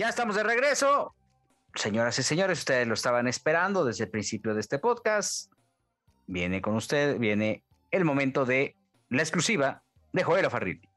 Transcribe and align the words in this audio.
Ya 0.00 0.08
estamos 0.08 0.34
de 0.34 0.42
regreso. 0.42 1.14
Señoras 1.74 2.18
y 2.18 2.22
señores, 2.22 2.60
ustedes 2.60 2.88
lo 2.88 2.94
estaban 2.94 3.28
esperando 3.28 3.84
desde 3.84 4.04
el 4.04 4.10
principio 4.10 4.54
de 4.54 4.60
este 4.60 4.78
podcast. 4.78 5.52
Viene 6.26 6.62
con 6.62 6.74
usted, 6.74 7.18
viene 7.18 7.64
el 7.90 8.06
momento 8.06 8.46
de 8.46 8.76
la 9.10 9.20
exclusiva 9.20 9.82
de 10.14 10.22
Joel 10.22 10.48
Farrilli. 10.48 10.88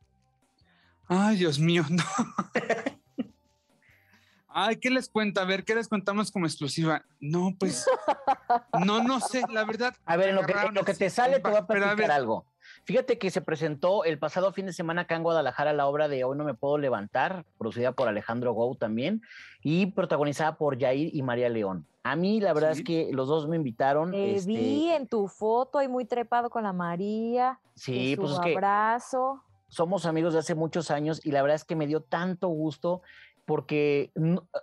Ay, 1.10 1.36
Dios 1.36 1.60
mío, 1.60 1.84
no. 1.90 2.06
Ay, 4.48 4.78
¿qué 4.78 4.90
les 4.90 5.10
cuenta? 5.10 5.42
A 5.42 5.46
ver, 5.46 5.66
¿qué 5.66 5.76
les 5.76 5.90
contamos 5.90 6.32
como 6.32 6.46
exclusiva? 6.46 7.04
No, 7.20 7.54
pues, 7.60 7.86
no, 8.86 9.04
no 9.04 9.20
sé, 9.20 9.42
la 9.50 9.66
verdad. 9.66 9.94
A 10.06 10.16
ver, 10.16 10.30
en 10.30 10.36
lo 10.36 10.44
que, 10.44 10.54
en 10.54 10.74
lo 10.74 10.86
que 10.86 10.94
te 10.94 11.10
sale 11.10 11.42
te 11.42 11.50
voy 11.50 11.58
a 11.58 11.68
platicar 11.68 12.10
algo. 12.10 12.46
Fíjate 12.86 13.18
que 13.18 13.32
se 13.32 13.42
presentó 13.42 14.04
el 14.04 14.20
pasado 14.20 14.52
fin 14.52 14.66
de 14.66 14.74
semana 14.74 15.02
acá 15.04 15.16
en 15.16 15.24
Guadalajara 15.24 15.72
la 15.72 15.88
obra 15.88 16.10
de 16.10 16.26
Hoy 16.26 16.38
no 16.38 16.44
me 16.44 16.54
puedo 16.54 16.78
levantar, 16.78 17.46
producida 17.58 17.94
por 17.94 18.10
Alejandro 18.10 18.54
Gou 18.54 18.76
también 18.76 19.22
y 19.62 19.86
protagonizada 19.88 20.58
por 20.58 20.78
Jair 20.78 21.16
y 21.16 21.22
María 21.22 21.48
León. 21.48 21.88
A 22.04 22.18
mí 22.18 22.42
la 22.42 22.52
verdad 22.52 22.72
es 22.72 22.84
que 22.84 23.10
los 23.14 23.30
dos 23.30 23.48
me 23.48 23.56
invitaron. 23.56 24.12
Te 24.12 24.36
este, 24.36 24.52
vi 24.52 24.90
en 24.90 25.08
tu 25.08 25.30
foto 25.30 25.78
ahí 25.78 25.88
muy 25.88 26.04
trepado 26.04 26.50
con 26.50 26.64
la 26.64 26.74
María. 26.74 27.62
Sí, 27.76 28.16
su 28.16 28.22
pues 28.22 28.34
es 28.34 28.40
que 28.42 28.54
abrazo. 28.54 29.42
somos 29.70 30.06
amigos 30.06 30.34
de 30.34 30.40
hace 30.40 30.54
muchos 30.54 30.92
años 30.92 31.26
y 31.26 31.32
la 31.32 31.42
verdad 31.42 31.56
es 31.56 31.64
que 31.64 31.78
me 31.78 31.88
dio 31.88 32.02
tanto 32.02 32.50
gusto 32.50 33.02
porque 33.46 34.12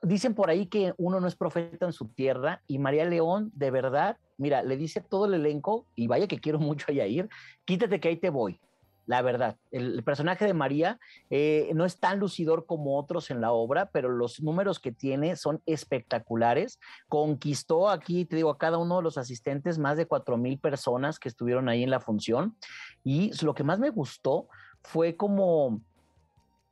dicen 0.02 0.34
por 0.34 0.50
ahí 0.50 0.66
que 0.66 0.94
uno 0.96 1.20
no 1.20 1.26
es 1.26 1.36
profeta 1.36 1.86
en 1.86 1.92
su 1.92 2.08
tierra 2.08 2.62
y 2.66 2.78
María 2.78 3.04
León, 3.04 3.50
de 3.54 3.70
verdad, 3.70 4.16
mira, 4.38 4.62
le 4.62 4.76
dice 4.76 5.00
todo 5.00 5.26
el 5.26 5.34
elenco, 5.34 5.86
y 5.94 6.06
vaya 6.06 6.26
que 6.26 6.40
quiero 6.40 6.58
mucho 6.58 6.86
a 6.88 6.94
Yair, 6.94 7.28
quítate 7.64 8.00
que 8.00 8.08
ahí 8.08 8.16
te 8.16 8.30
voy. 8.30 8.60
La 9.06 9.22
verdad, 9.22 9.56
el, 9.72 9.94
el 9.94 10.04
personaje 10.04 10.44
de 10.44 10.54
María 10.54 11.00
eh, 11.30 11.72
no 11.74 11.84
es 11.84 11.98
tan 11.98 12.20
lucidor 12.20 12.64
como 12.64 12.96
otros 12.96 13.30
en 13.32 13.40
la 13.40 13.50
obra, 13.50 13.90
pero 13.90 14.08
los 14.08 14.40
números 14.40 14.78
que 14.78 14.92
tiene 14.92 15.34
son 15.34 15.60
espectaculares. 15.66 16.78
Conquistó 17.08 17.90
aquí, 17.90 18.24
te 18.24 18.36
digo, 18.36 18.50
a 18.50 18.58
cada 18.58 18.78
uno 18.78 18.98
de 18.98 19.02
los 19.02 19.18
asistentes 19.18 19.78
más 19.78 19.96
de 19.96 20.06
cuatro 20.06 20.36
mil 20.36 20.60
personas 20.60 21.18
que 21.18 21.28
estuvieron 21.28 21.68
ahí 21.68 21.82
en 21.82 21.90
la 21.90 21.98
función. 21.98 22.56
Y 23.02 23.32
lo 23.44 23.52
que 23.52 23.64
más 23.64 23.80
me 23.80 23.90
gustó 23.90 24.48
fue 24.82 25.16
como 25.16 25.80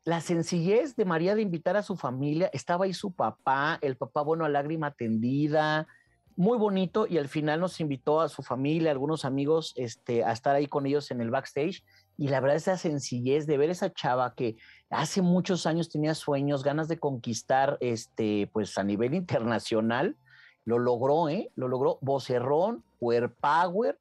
la 0.08 0.22
sencillez 0.22 0.96
de 0.96 1.04
María 1.04 1.34
de 1.34 1.42
invitar 1.42 1.76
a 1.76 1.82
su 1.82 1.94
familia, 1.94 2.48
estaba 2.54 2.86
ahí 2.86 2.94
su 2.94 3.12
papá, 3.12 3.78
el 3.82 3.98
papá, 3.98 4.22
bueno, 4.22 4.46
a 4.46 4.48
lágrima 4.48 4.90
tendida, 4.90 5.86
muy 6.34 6.56
bonito, 6.56 7.06
y 7.06 7.18
al 7.18 7.28
final 7.28 7.60
nos 7.60 7.78
invitó 7.78 8.22
a 8.22 8.30
su 8.30 8.42
familia, 8.42 8.90
algunos 8.90 9.26
amigos, 9.26 9.74
este, 9.76 10.24
a 10.24 10.32
estar 10.32 10.56
ahí 10.56 10.66
con 10.66 10.86
ellos 10.86 11.10
en 11.10 11.20
el 11.20 11.28
backstage, 11.28 11.84
y 12.16 12.28
la 12.28 12.40
verdad 12.40 12.56
esa 12.56 12.78
sencillez 12.78 13.46
de 13.46 13.58
ver 13.58 13.68
esa 13.68 13.92
chava 13.92 14.32
que 14.34 14.56
hace 14.88 15.20
muchos 15.20 15.66
años 15.66 15.90
tenía 15.90 16.14
sueños, 16.14 16.64
ganas 16.64 16.88
de 16.88 16.98
conquistar, 16.98 17.76
este, 17.82 18.48
pues 18.50 18.78
a 18.78 18.84
nivel 18.84 19.12
internacional, 19.12 20.16
lo 20.64 20.78
logró, 20.78 21.28
¿eh? 21.28 21.50
Lo 21.54 21.68
logró, 21.68 21.98
vocerrón, 22.00 22.82
power, 22.98 23.98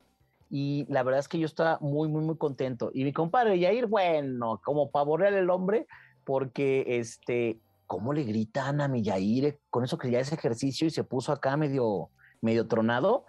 y 0.49 0.85
la 0.89 1.03
verdad 1.03 1.19
es 1.19 1.27
que 1.27 1.39
yo 1.39 1.45
estaba 1.45 1.77
muy, 1.81 2.07
muy, 2.07 2.23
muy 2.23 2.37
contento. 2.37 2.91
Y 2.93 3.03
mi 3.03 3.13
compadre 3.13 3.59
Yair, 3.59 3.87
bueno, 3.87 4.61
como 4.63 4.89
para 4.91 5.29
el 5.29 5.49
hombre, 5.49 5.87
porque 6.23 6.83
este, 6.99 7.59
¿cómo 7.85 8.13
le 8.13 8.23
gritan 8.23 8.81
a 8.81 8.87
mi 8.87 9.01
Yair 9.03 9.59
con 9.69 9.83
eso 9.83 9.97
que 9.97 10.11
ya 10.11 10.19
es 10.19 10.31
ejercicio 10.31 10.87
y 10.87 10.91
se 10.91 11.03
puso 11.03 11.31
acá 11.31 11.57
medio, 11.57 12.09
medio 12.41 12.67
tronado? 12.67 13.25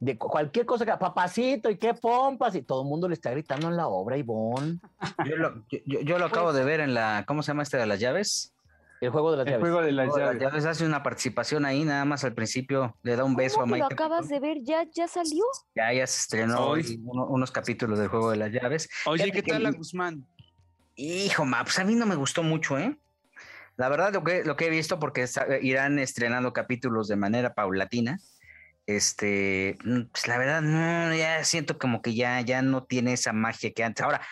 De 0.00 0.16
cu- 0.16 0.28
cualquier 0.28 0.64
cosa 0.64 0.86
que, 0.86 0.92
papacito, 0.96 1.70
y 1.70 1.76
qué 1.76 1.92
pompas, 1.94 2.54
y 2.54 2.62
todo 2.62 2.82
el 2.82 2.88
mundo 2.88 3.08
le 3.08 3.14
está 3.14 3.30
gritando 3.32 3.66
en 3.68 3.76
la 3.76 3.88
obra, 3.88 4.16
Ivonne. 4.16 4.78
Yo 5.26 5.36
lo, 5.36 5.54
yo- 5.68 5.78
yo- 5.86 6.00
yo 6.02 6.18
lo 6.18 6.26
acabo 6.26 6.52
de 6.52 6.64
ver 6.64 6.80
en 6.80 6.94
la, 6.94 7.24
¿cómo 7.26 7.42
se 7.42 7.48
llama 7.48 7.64
este 7.64 7.78
de 7.78 7.86
las 7.86 7.98
llaves? 7.98 8.52
El 9.00 9.10
juego 9.10 9.30
de 9.30 9.36
las 9.38 9.46
El 9.46 9.52
llaves. 9.52 9.62
juego 9.62 9.82
de 9.82 9.92
las 9.92 10.08
Juego 10.08 10.18
de 10.18 10.24
las 10.24 10.34
llaves. 10.34 10.52
llaves 10.52 10.66
hace 10.66 10.86
una 10.86 11.02
participación 11.02 11.64
ahí, 11.64 11.84
nada 11.84 12.04
más 12.04 12.24
al 12.24 12.34
principio 12.34 12.96
le 13.02 13.14
da 13.16 13.24
un 13.24 13.36
beso 13.36 13.58
a 13.58 13.60
¿Cómo 13.62 13.74
que 13.74 13.78
lo 13.80 13.86
acabas 13.86 14.28
de 14.28 14.40
ver? 14.40 14.58
¿Ya, 14.62 14.84
ya 14.92 15.06
salió? 15.06 15.44
Ya, 15.74 15.92
ya 15.92 16.06
se 16.06 16.20
estrenó 16.20 16.66
Hoy. 16.70 16.80
hoy 16.82 17.00
uno- 17.04 17.26
unos 17.26 17.50
capítulos 17.52 17.98
del 17.98 18.08
juego 18.08 18.30
de 18.30 18.36
las 18.38 18.50
llaves. 18.52 18.88
Oye, 19.06 19.24
Fíjate 19.24 19.42
¿qué 19.42 19.52
tal 19.52 19.62
la 19.62 19.70
Guzmán? 19.70 20.26
Hijo, 20.96 21.44
ma, 21.44 21.62
pues 21.62 21.78
a 21.78 21.84
mí 21.84 21.94
no 21.94 22.06
me 22.06 22.16
gustó 22.16 22.42
mucho, 22.42 22.76
¿eh? 22.76 22.98
La 23.76 23.88
verdad, 23.88 24.12
lo 24.12 24.24
que, 24.24 24.42
lo 24.42 24.56
que 24.56 24.66
he 24.66 24.70
visto, 24.70 24.98
porque 24.98 25.22
está- 25.22 25.46
irán 25.60 26.00
estrenando 26.00 26.52
capítulos 26.52 27.06
de 27.06 27.14
manera 27.14 27.54
paulatina, 27.54 28.18
este, 28.86 29.76
mm, 29.84 30.02
pues 30.10 30.26
la 30.26 30.38
verdad, 30.38 30.62
no, 30.62 31.14
ya 31.14 31.44
siento 31.44 31.78
como 31.78 32.02
que 32.02 32.14
ya, 32.14 32.40
ya 32.40 32.62
no 32.62 32.84
tiene 32.84 33.12
esa 33.12 33.32
magia 33.32 33.70
que 33.72 33.84
antes. 33.84 34.02
Ahora, 34.04 34.22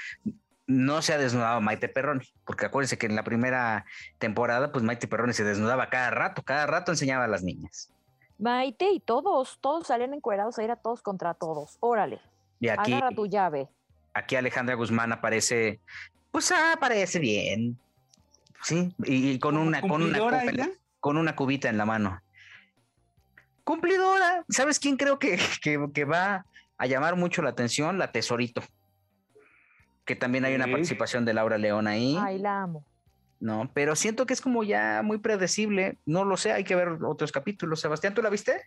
no 0.67 1.01
se 1.03 1.13
ha 1.15 1.19
desnudado 1.19 1.61
Maite 1.61 1.89
Perroni, 1.89 2.27
porque 2.45 2.67
acuérdense 2.67 2.99
que 2.99 3.07
en 3.07 3.15
la 3.17 3.23
primera 3.25 3.85
temporada, 4.19 4.73
pues 4.73 4.85
Maite 4.85 5.07
Perroni 5.09 5.33
se 5.33 5.45
desnudaba 5.45 5.89
cada 5.91 6.11
rato, 6.11 6.43
cada 6.43 6.67
rato 6.67 6.91
enseñaba 6.93 7.25
a 7.25 7.29
las 7.29 7.43
niñas. 7.43 7.91
Maite 8.39 8.91
y 8.91 9.01
todos, 9.01 9.59
todos 9.61 9.87
salían 9.87 10.13
encuerados, 10.13 10.59
era 10.59 10.77
todos 10.77 11.03
contra 11.03 11.35
todos. 11.35 11.77
Órale, 11.81 12.21
Y 12.61 12.69
aquí, 12.69 12.93
agarra 12.93 13.15
tu 13.15 13.27
llave. 13.27 13.69
aquí 14.13 14.37
Alejandra 14.37 14.75
Guzmán 14.75 15.13
aparece, 15.13 15.79
pues 16.33 16.51
ah, 16.53 16.73
aparece 16.75 17.19
bien, 17.19 17.79
sí, 18.63 18.93
y, 19.05 19.31
y 19.33 19.39
con 19.39 19.57
una, 19.57 19.81
con 19.81 20.03
una, 20.03 20.19
¿Cumplidora 20.19 20.39
copa 20.41 20.51
en 20.51 20.57
la- 20.57 20.65
ella? 20.65 20.73
con 21.01 21.17
una 21.17 21.37
cubita 21.37 21.69
en 21.69 21.79
la 21.79 21.85
mano. 21.87 22.21
Cumplidora. 23.65 24.45
¿Sabes 24.49 24.79
quién 24.79 24.97
creo 24.97 25.19
que, 25.19 25.39
que- 25.63 25.89
que 25.95 26.05
va 26.05 26.45
a 26.79 26.87
llamar 26.87 27.17
mucho 27.17 27.43
la 27.43 27.51
atención? 27.51 27.99
La 27.99 28.11
Tesorito. 28.13 28.63
Que 30.07 30.17
también 30.17 30.45
hay 30.47 30.55
una 30.55 30.67
participación 30.71 31.25
de 31.27 31.35
Laura 31.35 31.59
León 31.59 31.87
ahí. 31.87 32.17
Ay, 32.19 32.39
la 32.39 32.63
amo. 32.63 32.85
No, 33.41 33.71
pero 33.75 33.95
siento 33.97 34.25
que 34.25 34.33
es 34.33 34.41
como 34.41 34.65
ya 34.65 35.03
muy 35.05 35.19
predecible. 35.19 35.99
No 36.07 36.25
lo 36.25 36.39
sé, 36.39 36.53
hay 36.53 36.65
que 36.65 36.75
ver 36.75 36.89
otros 37.05 37.33
capítulos. 37.33 37.81
Sebastián, 37.81 38.15
¿tú 38.15 38.23
la 38.23 38.31
viste? 38.31 38.63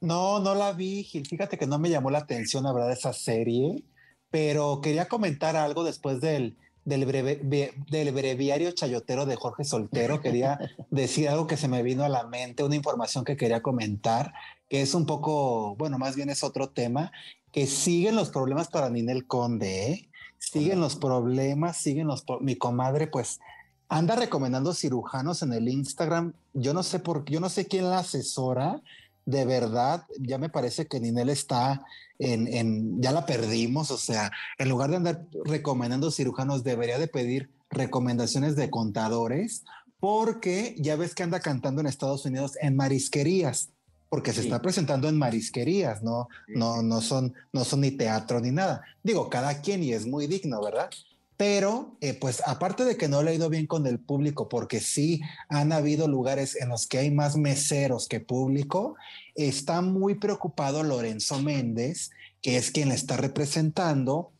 No, 0.00 0.40
no 0.40 0.54
la 0.56 0.72
vi, 0.72 1.04
Gil. 1.04 1.26
Fíjate 1.26 1.58
que 1.58 1.66
no 1.66 1.78
me 1.78 1.90
llamó 1.90 2.10
la 2.10 2.18
atención, 2.18 2.64
la 2.64 2.72
verdad, 2.72 2.90
esa 2.92 3.12
serie, 3.12 3.84
pero 4.30 4.80
quería 4.80 5.06
comentar 5.06 5.54
algo 5.56 5.84
después 5.84 6.20
del, 6.20 6.56
del, 6.84 7.04
breve- 7.06 7.40
del 7.88 8.12
breviario 8.12 8.72
chayotero 8.72 9.26
de 9.26 9.36
Jorge 9.36 9.64
Soltero. 9.64 10.20
Quería 10.22 10.58
decir 10.90 11.28
algo 11.28 11.46
que 11.46 11.58
se 11.58 11.68
me 11.68 11.82
vino 11.82 12.02
a 12.02 12.08
la 12.08 12.26
mente, 12.26 12.64
una 12.64 12.74
información 12.76 13.24
que 13.24 13.36
quería 13.36 13.60
comentar, 13.62 14.32
que 14.70 14.80
es 14.80 14.94
un 14.94 15.04
poco, 15.04 15.76
bueno, 15.76 15.98
más 15.98 16.16
bien 16.16 16.30
es 16.30 16.42
otro 16.42 16.70
tema, 16.70 17.12
que 17.52 17.66
siguen 17.66 18.16
los 18.16 18.30
problemas 18.30 18.68
para 18.68 18.88
Ninel 18.88 19.26
Conde, 19.26 19.92
¿eh? 19.92 20.09
Siguen 20.40 20.80
los 20.80 20.96
problemas, 20.96 21.76
siguen 21.76 22.08
los... 22.08 22.22
pro- 22.22 22.40
Mi 22.40 22.56
comadre, 22.56 23.06
pues, 23.06 23.38
anda 23.88 24.16
recomendando 24.16 24.74
cirujanos 24.74 25.42
en 25.42 25.52
el 25.52 25.68
Instagram. 25.68 26.32
Yo 26.54 26.74
no 26.74 26.82
sé 26.82 26.98
por 26.98 27.24
yo 27.26 27.38
no 27.40 27.48
sé 27.48 27.66
quién 27.66 27.84
la 27.88 27.98
asesora. 27.98 28.80
De 29.26 29.44
verdad, 29.44 30.06
ya 30.18 30.38
me 30.38 30.48
parece 30.48 30.86
que 30.86 30.98
Ninel 30.98 31.28
está 31.28 31.84
en, 32.18 32.48
en- 32.52 33.00
ya 33.02 33.12
la 33.12 33.26
perdimos. 33.26 33.90
O 33.90 33.98
sea, 33.98 34.32
en 34.58 34.68
lugar 34.68 34.90
de 34.90 34.96
andar 34.96 35.26
recomendando 35.44 36.10
cirujanos, 36.10 36.64
debería 36.64 36.98
de 36.98 37.06
pedir 37.06 37.50
recomendaciones 37.70 38.56
de 38.56 38.70
contadores, 38.70 39.62
porque 40.00 40.74
ya 40.78 40.96
ves 40.96 41.14
que 41.14 41.22
anda 41.22 41.38
cantando 41.40 41.80
en 41.82 41.86
Estados 41.86 42.24
Unidos 42.24 42.54
en 42.62 42.74
marisquerías, 42.74 43.68
porque 44.10 44.32
se 44.32 44.40
Sí. 44.42 44.48
está 44.48 44.60
presentando 44.60 45.08
en 45.08 45.16
marisquerías, 45.16 46.02
no, 46.02 46.28
no, 46.48 46.82
no 46.82 47.00
son, 47.00 47.32
no 47.54 47.64
son 47.64 47.80
ni 47.80 47.92
teatro 47.92 48.40
ni 48.40 48.50
nada. 48.50 48.82
Digo, 49.02 49.30
cada 49.30 49.62
quien 49.62 49.82
y 49.82 49.92
es 49.94 50.06
muy 50.06 50.26
digno, 50.26 50.60
¿verdad? 50.62 50.90
Pero, 51.38 51.96
eh, 52.02 52.12
pues 52.12 52.42
aparte 52.44 52.84
de 52.84 52.98
que 52.98 53.08
no 53.08 53.22
le 53.22 53.30
ha 53.30 53.34
ido 53.34 53.48
bien 53.48 53.66
con 53.66 53.86
el 53.86 53.98
público, 53.98 54.50
porque 54.50 54.78
sí 54.80 55.22
han 55.48 55.72
habido 55.72 56.06
lugares 56.06 56.54
en 56.60 56.68
los 56.68 56.86
que 56.86 56.98
hay 56.98 57.10
más 57.10 57.36
meseros 57.38 58.08
que 58.08 58.20
público, 58.20 58.96
está 59.34 59.80
muy 59.80 60.16
preocupado 60.16 60.82
Lorenzo 60.82 61.40
Méndez, 61.40 62.10
que 62.42 62.58
es 62.58 62.70
quien 62.70 62.90
le 62.90 62.94
está 62.94 63.16
representando, 63.16 64.32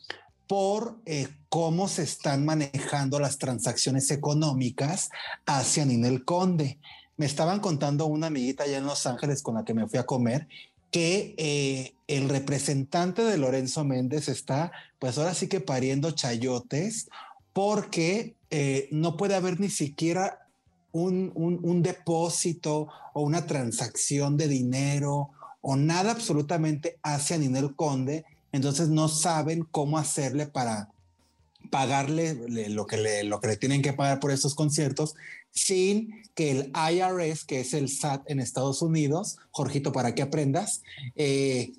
por 0.47 0.99
eh, 1.07 1.29
cómo 1.49 1.87
se 1.89 2.03
están 2.03 2.45
manejando 2.45 3.21
las 3.21 3.39
transacciones 3.39 4.11
económicas 4.11 5.09
hacia 5.47 5.85
Ninel 5.85 6.25
Conde. 6.25 6.81
Me 7.21 7.27
estaban 7.27 7.61
contando 7.61 8.07
una 8.07 8.29
amiguita 8.29 8.65
allá 8.65 8.79
en 8.79 8.87
Los 8.87 9.07
Ángeles 9.07 9.43
con 9.43 9.55
la 9.57 9.63
que 9.67 9.75
me 9.75 9.87
fui 9.87 9.99
a 9.99 10.07
comer 10.07 10.49
que 10.91 11.35
eh, 11.37 11.93
el 12.07 12.31
representante 12.31 13.23
de 13.23 13.37
Lorenzo 13.37 13.85
Méndez 13.85 14.31
está, 14.31 14.73
pues 14.99 15.19
ahora 15.19 15.35
sí 15.35 15.47
que 15.47 15.61
pariendo 15.61 16.13
chayotes, 16.13 17.11
porque 17.53 18.37
eh, 18.49 18.89
no 18.91 19.19
puede 19.19 19.35
haber 19.35 19.61
ni 19.61 19.69
siquiera 19.69 20.49
un, 20.93 21.31
un, 21.35 21.61
un 21.63 21.83
depósito 21.83 22.89
o 23.13 23.21
una 23.21 23.45
transacción 23.47 24.39
de 24.39 24.49
dinero 24.49 25.29
o 25.61 25.77
nada 25.77 26.13
absolutamente 26.13 26.99
hacia 27.03 27.37
Ninel 27.37 27.77
Conde, 27.77 28.25
entonces 28.51 28.89
no 28.89 29.09
saben 29.09 29.69
cómo 29.71 29.99
hacerle 29.99 30.47
para 30.47 30.89
pagarle 31.69 32.35
le- 32.49 32.71
lo 32.71 32.87
que 32.87 32.97
le, 32.97 33.25
lo 33.25 33.43
que 33.43 33.49
le 33.49 33.57
tienen 33.59 33.83
que 33.83 33.93
pagar 33.93 34.21
por 34.21 34.31
estos 34.31 34.55
conciertos 34.55 35.15
sin 35.53 36.23
que 36.35 36.51
el 36.51 36.73
IRS, 36.75 37.45
que 37.45 37.61
es 37.61 37.75
el 37.75 37.89
SAT 37.89 38.31
en 38.31 38.41
Estados 38.41 38.83
Unidos, 38.83 39.39
Jorgito, 39.51 39.93
para 39.93 40.15
que 40.15 40.23
aprendas, 40.23 40.83
eh, 41.17 41.73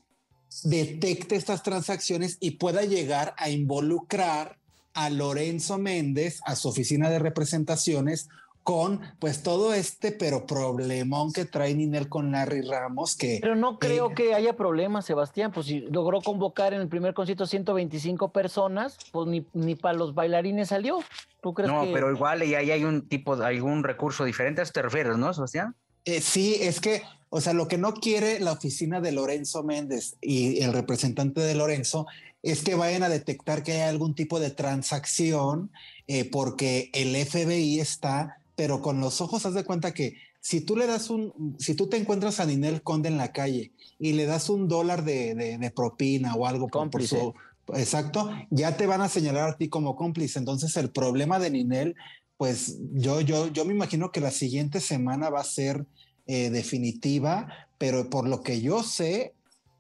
detecte 0.64 1.36
estas 1.36 1.64
transacciones 1.64 2.38
y 2.40 2.52
pueda 2.52 2.84
llegar 2.84 3.34
a 3.38 3.50
involucrar 3.50 4.58
a 4.94 5.10
Lorenzo 5.10 5.78
Méndez, 5.78 6.42
a 6.46 6.56
su 6.56 6.68
oficina 6.68 7.10
de 7.10 7.20
representaciones, 7.20 8.28
con 8.64 9.02
pues 9.20 9.42
todo 9.44 9.74
este 9.74 10.12
pero 10.12 10.46
problemón 10.46 11.34
que 11.34 11.46
trae 11.46 11.74
Ninel 11.74 12.08
con 12.10 12.32
Larry 12.32 12.62
Ramos, 12.62 13.16
que 13.16 13.40
Pero 13.42 13.56
no 13.56 13.80
creo 13.80 14.12
Eh, 14.12 14.14
que 14.16 14.34
haya 14.36 14.56
problema, 14.56 15.02
Sebastián. 15.02 15.52
Pues 15.52 15.66
si 15.66 15.80
logró 15.82 16.22
convocar 16.22 16.74
en 16.74 16.82
el 16.82 16.88
primer 16.88 17.14
concierto 17.14 17.46
125 17.48 18.30
personas, 18.32 18.98
pues 19.12 19.28
ni, 19.28 19.46
ni 19.54 19.76
para 19.76 19.98
los 19.98 20.14
bailarines 20.14 20.70
salió. 20.70 21.00
¿Tú 21.42 21.54
crees 21.54 21.72
No, 21.72 21.84
que 21.84 21.92
pero 21.94 22.12
igual 22.12 22.44
y 22.44 22.54
ahí 22.56 22.70
hay 22.72 22.84
un 22.84 23.08
tipo, 23.08 23.36
de- 23.36 23.46
algún 23.46 23.84
recurso 23.84 24.24
diferente. 24.26 24.62
¿A 24.62 24.64
eso 24.64 24.74
te 24.74 24.82
refieres, 24.84 25.18
no, 25.18 25.34
Sebastián? 25.34 25.76
Eh, 26.06 26.22
sí, 26.22 26.58
es 26.62 26.80
que, 26.80 27.02
o 27.30 27.42
sea, 27.42 27.54
lo 27.54 27.68
que 27.68 27.78
no 27.80 27.94
quiere 27.94 28.40
la 28.40 28.52
oficina 28.52 29.02
de 29.02 29.12
Lorenzo 29.12 29.64
Méndez 29.64 30.16
y 30.22 30.62
el 30.62 30.74
representante 30.74 31.42
de 31.42 31.56
Lorenzo 31.56 32.06
es 32.44 32.64
que 32.64 32.74
vayan 32.76 33.04
a 33.04 33.10
detectar 33.10 33.62
que 33.64 33.74
hay 33.74 33.82
algún 33.90 34.16
tipo 34.16 34.40
de 34.40 34.50
transacción 34.50 35.72
eh, 36.08 36.30
porque 36.30 36.90
el 36.94 37.16
FBI 37.16 37.80
está, 37.80 38.38
pero 38.62 38.80
con 38.80 39.00
los 39.02 39.22
ojos, 39.22 39.44
haz 39.48 39.56
de 39.56 39.64
cuenta 39.64 39.92
que 39.92 40.18
si 40.40 40.62
tú 40.62 40.76
le 40.76 40.86
das 40.86 41.10
un, 41.10 41.56
si 41.58 41.74
tú 41.74 41.88
te 41.90 41.98
encuentras 41.98 42.40
a 42.40 42.46
Ninel 42.46 42.84
Conde 42.84 43.10
en 43.10 43.18
la 43.18 43.32
calle 43.32 43.72
y 43.98 44.14
le 44.14 44.28
das 44.28 44.50
un 44.52 44.68
dólar 44.68 45.04
de, 45.04 45.34
de- 45.34 45.58
de 45.58 45.72
propina 45.72 46.36
o 46.36 46.46
algo 46.46 46.68
por, 46.68 46.72
por 46.72 46.82
Cómplice. 46.82 47.20
su... 47.20 47.34
Exacto, 47.74 48.30
ya 48.52 48.78
te 48.78 48.86
van 48.86 49.02
a 49.02 49.10
señalar 49.10 49.50
a 49.50 49.58
ti 49.58 49.68
como 49.68 49.96
cómplice. 49.96 50.38
Entonces 50.38 50.78
el 50.78 50.92
problema 50.92 51.40
de 51.40 51.50
Ninel, 51.50 51.96
pues 52.38 52.78
yo, 52.94 53.20
yo, 53.22 53.48
yo 53.52 53.66
me 53.66 53.74
imagino 53.74 54.12
que 54.12 54.22
la 54.22 54.30
siguiente 54.30 54.80
semana 54.80 55.32
va 55.32 55.42
a 55.42 55.44
ser 55.44 55.88
eh, 56.28 56.52
definitiva, 56.52 57.48
pero 57.80 58.12
por 58.12 58.30
lo 58.30 58.44
que 58.44 58.62
yo 58.62 58.84
sé, 58.84 59.34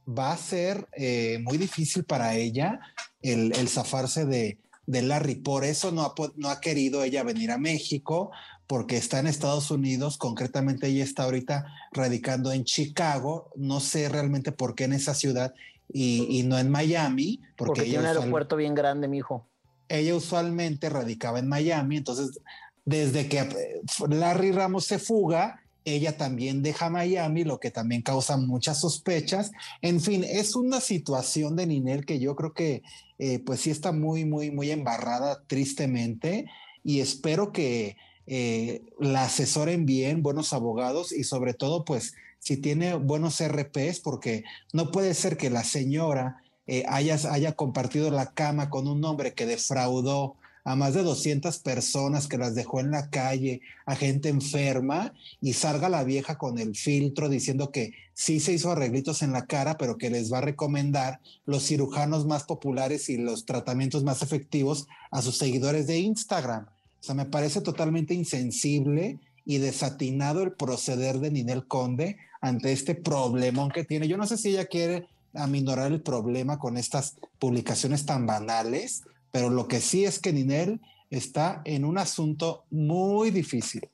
va 0.10 0.32
a 0.32 0.38
ser 0.38 0.88
eh, 0.98 1.38
muy 1.44 1.60
difícil 1.60 2.04
para 2.04 2.36
ella 2.36 2.80
el, 3.22 3.54
el 3.56 3.68
zafarse 3.70 4.26
de, 4.26 4.58
de 4.88 5.02
Larry. 5.04 5.36
Por 5.36 5.66
eso 5.66 5.92
no 5.92 6.02
ha, 6.02 6.16
no 6.36 6.50
ha 6.50 6.60
querido 6.60 7.04
ella 7.04 7.22
venir 7.24 7.52
a 7.52 7.60
México, 7.60 8.32
porque 8.72 8.96
está 8.96 9.20
en 9.20 9.28
Estados 9.28 9.70
Unidos, 9.70 10.18
concretamente 10.18 10.88
ella 10.88 11.04
está 11.04 11.24
ahorita 11.24 11.66
radicando 11.92 12.54
en 12.54 12.64
Chicago, 12.64 13.52
no 13.58 13.82
sé 13.82 14.08
realmente 14.08 14.54
por 14.54 14.76
qué 14.76 14.86
en 14.86 14.94
esa 14.94 15.14
ciudad 15.14 15.54
y, 15.92 16.40
y 16.40 16.44
no 16.44 16.58
en 16.58 16.72
Miami, 16.72 17.42
porque, 17.58 17.82
porque 17.82 17.82
tiene 17.82 18.00
un 18.00 18.06
aeropuerto 18.06 18.56
bien 18.56 18.74
grande, 18.74 19.10
mijo? 19.10 19.46
ella 19.90 20.16
usualmente 20.16 20.88
radicaba 20.88 21.40
en 21.40 21.50
Miami, 21.50 21.98
entonces 21.98 22.40
desde 22.86 23.28
que 23.28 23.40
eh, 23.40 23.82
Larry 24.08 24.54
Ramos 24.54 24.86
se 24.86 25.00
fuga, 25.00 25.60
ella 25.84 26.16
también 26.16 26.64
deja 26.64 26.90
Miami, 26.90 27.44
lo 27.44 27.60
que 27.60 27.72
también 27.72 28.04
causa 28.04 28.38
muchas 28.38 28.80
sospechas. 28.80 29.52
En 29.82 30.00
fin, 30.00 30.24
es 30.24 30.56
una 30.56 30.80
situación 30.80 31.58
de 31.58 31.68
Ninel 31.68 32.06
que 32.06 32.20
yo 32.20 32.38
creo 32.38 32.54
que 32.54 32.84
eh, 33.20 33.40
pues 33.40 33.60
sí 33.60 33.70
está 33.70 33.92
muy, 33.92 34.24
muy, 34.24 34.50
muy 34.50 34.72
embarrada 34.72 35.44
tristemente 35.46 36.46
y 36.86 37.02
espero 37.02 37.52
que 37.52 37.98
eh, 38.28 38.84
la 39.00 39.24
asesoren 39.26 39.86
bien, 39.86 40.24
buenos 40.24 40.54
abogados 40.54 41.12
y 41.12 41.24
sobre 41.24 41.54
todo 41.54 41.86
pues 41.86 42.14
si 42.40 42.58
tiene 42.58 42.96
buenos 42.96 43.42
RPs, 43.42 44.00
porque 44.00 44.44
no 44.74 44.92
puede 44.92 45.14
ser 45.14 45.38
que 45.38 45.50
la 45.50 45.64
señora 45.64 46.42
eh, 46.66 46.84
haya, 46.88 47.18
haya 47.30 47.54
compartido 47.54 48.10
la 48.10 48.34
cama 48.34 48.70
con 48.70 48.88
un 48.88 49.04
hombre 49.06 49.34
que 49.34 49.46
defraudó 49.46 50.38
a 50.64 50.76
más 50.76 50.94
de 50.94 51.04
200 51.04 51.58
personas, 51.60 52.28
que 52.28 52.38
las 52.38 52.56
dejó 52.56 52.80
en 52.80 52.92
la 52.92 53.10
calle, 53.10 53.62
a 53.86 53.96
gente 53.96 54.30
enferma, 54.30 55.14
y 55.40 55.54
salga 55.54 55.90
la 55.90 56.04
vieja 56.04 56.38
con 56.38 56.60
el 56.60 56.76
filtro 56.76 57.30
diciendo 57.30 57.72
que 57.72 57.94
sí 58.14 58.40
se 58.40 58.54
hizo 58.54 58.72
arreglitos 58.72 59.22
en 59.22 59.34
la 59.34 59.46
cara, 59.46 59.78
pero 59.78 59.98
que 59.98 60.10
les 60.10 60.32
va 60.32 60.40
a 60.40 60.42
recomendar 60.42 61.20
los 61.46 61.66
cirujanos 61.66 62.26
más 62.26 62.44
populares 62.44 63.10
y 63.10 63.18
los 63.18 63.46
tratamientos 63.46 64.04
más 64.04 64.22
efectivos 64.22 64.88
a 65.10 65.22
sus 65.22 65.38
seguidores 65.38 65.88
de 65.88 66.00
Instagram. 66.00 66.68
O 67.02 67.04
sea, 67.04 67.16
me 67.16 67.26
parece 67.26 67.62
totalmente 67.62 68.14
insensible 68.14 69.20
y 69.44 69.58
desatinado 69.58 70.44
el 70.44 70.52
proceder 70.52 71.18
de 71.18 71.32
Ninel 71.32 71.66
Conde 71.66 72.18
ante 72.42 72.72
este 72.72 72.94
problemón 72.94 73.72
que 73.72 73.84
tiene. 73.84 74.08
Yo 74.08 74.18
no 74.18 74.28
sé 74.28 74.38
si 74.38 74.50
ella 74.50 74.66
quiere 74.66 75.08
aminorar 75.34 75.92
el 75.92 76.04
problema 76.04 76.60
con 76.60 76.78
estas 76.78 77.18
publicaciones 77.40 78.06
tan 78.06 78.28
banales, 78.28 79.04
pero 79.32 79.50
lo 79.50 79.68
que 79.68 79.80
sí 79.82 80.06
es 80.06 80.20
que 80.20 80.32
Ninel 80.32 80.80
está 81.10 81.64
en 81.66 81.86
un 81.86 81.98
asunto 81.98 82.66
muy 82.70 83.32
difícil. 83.32 83.90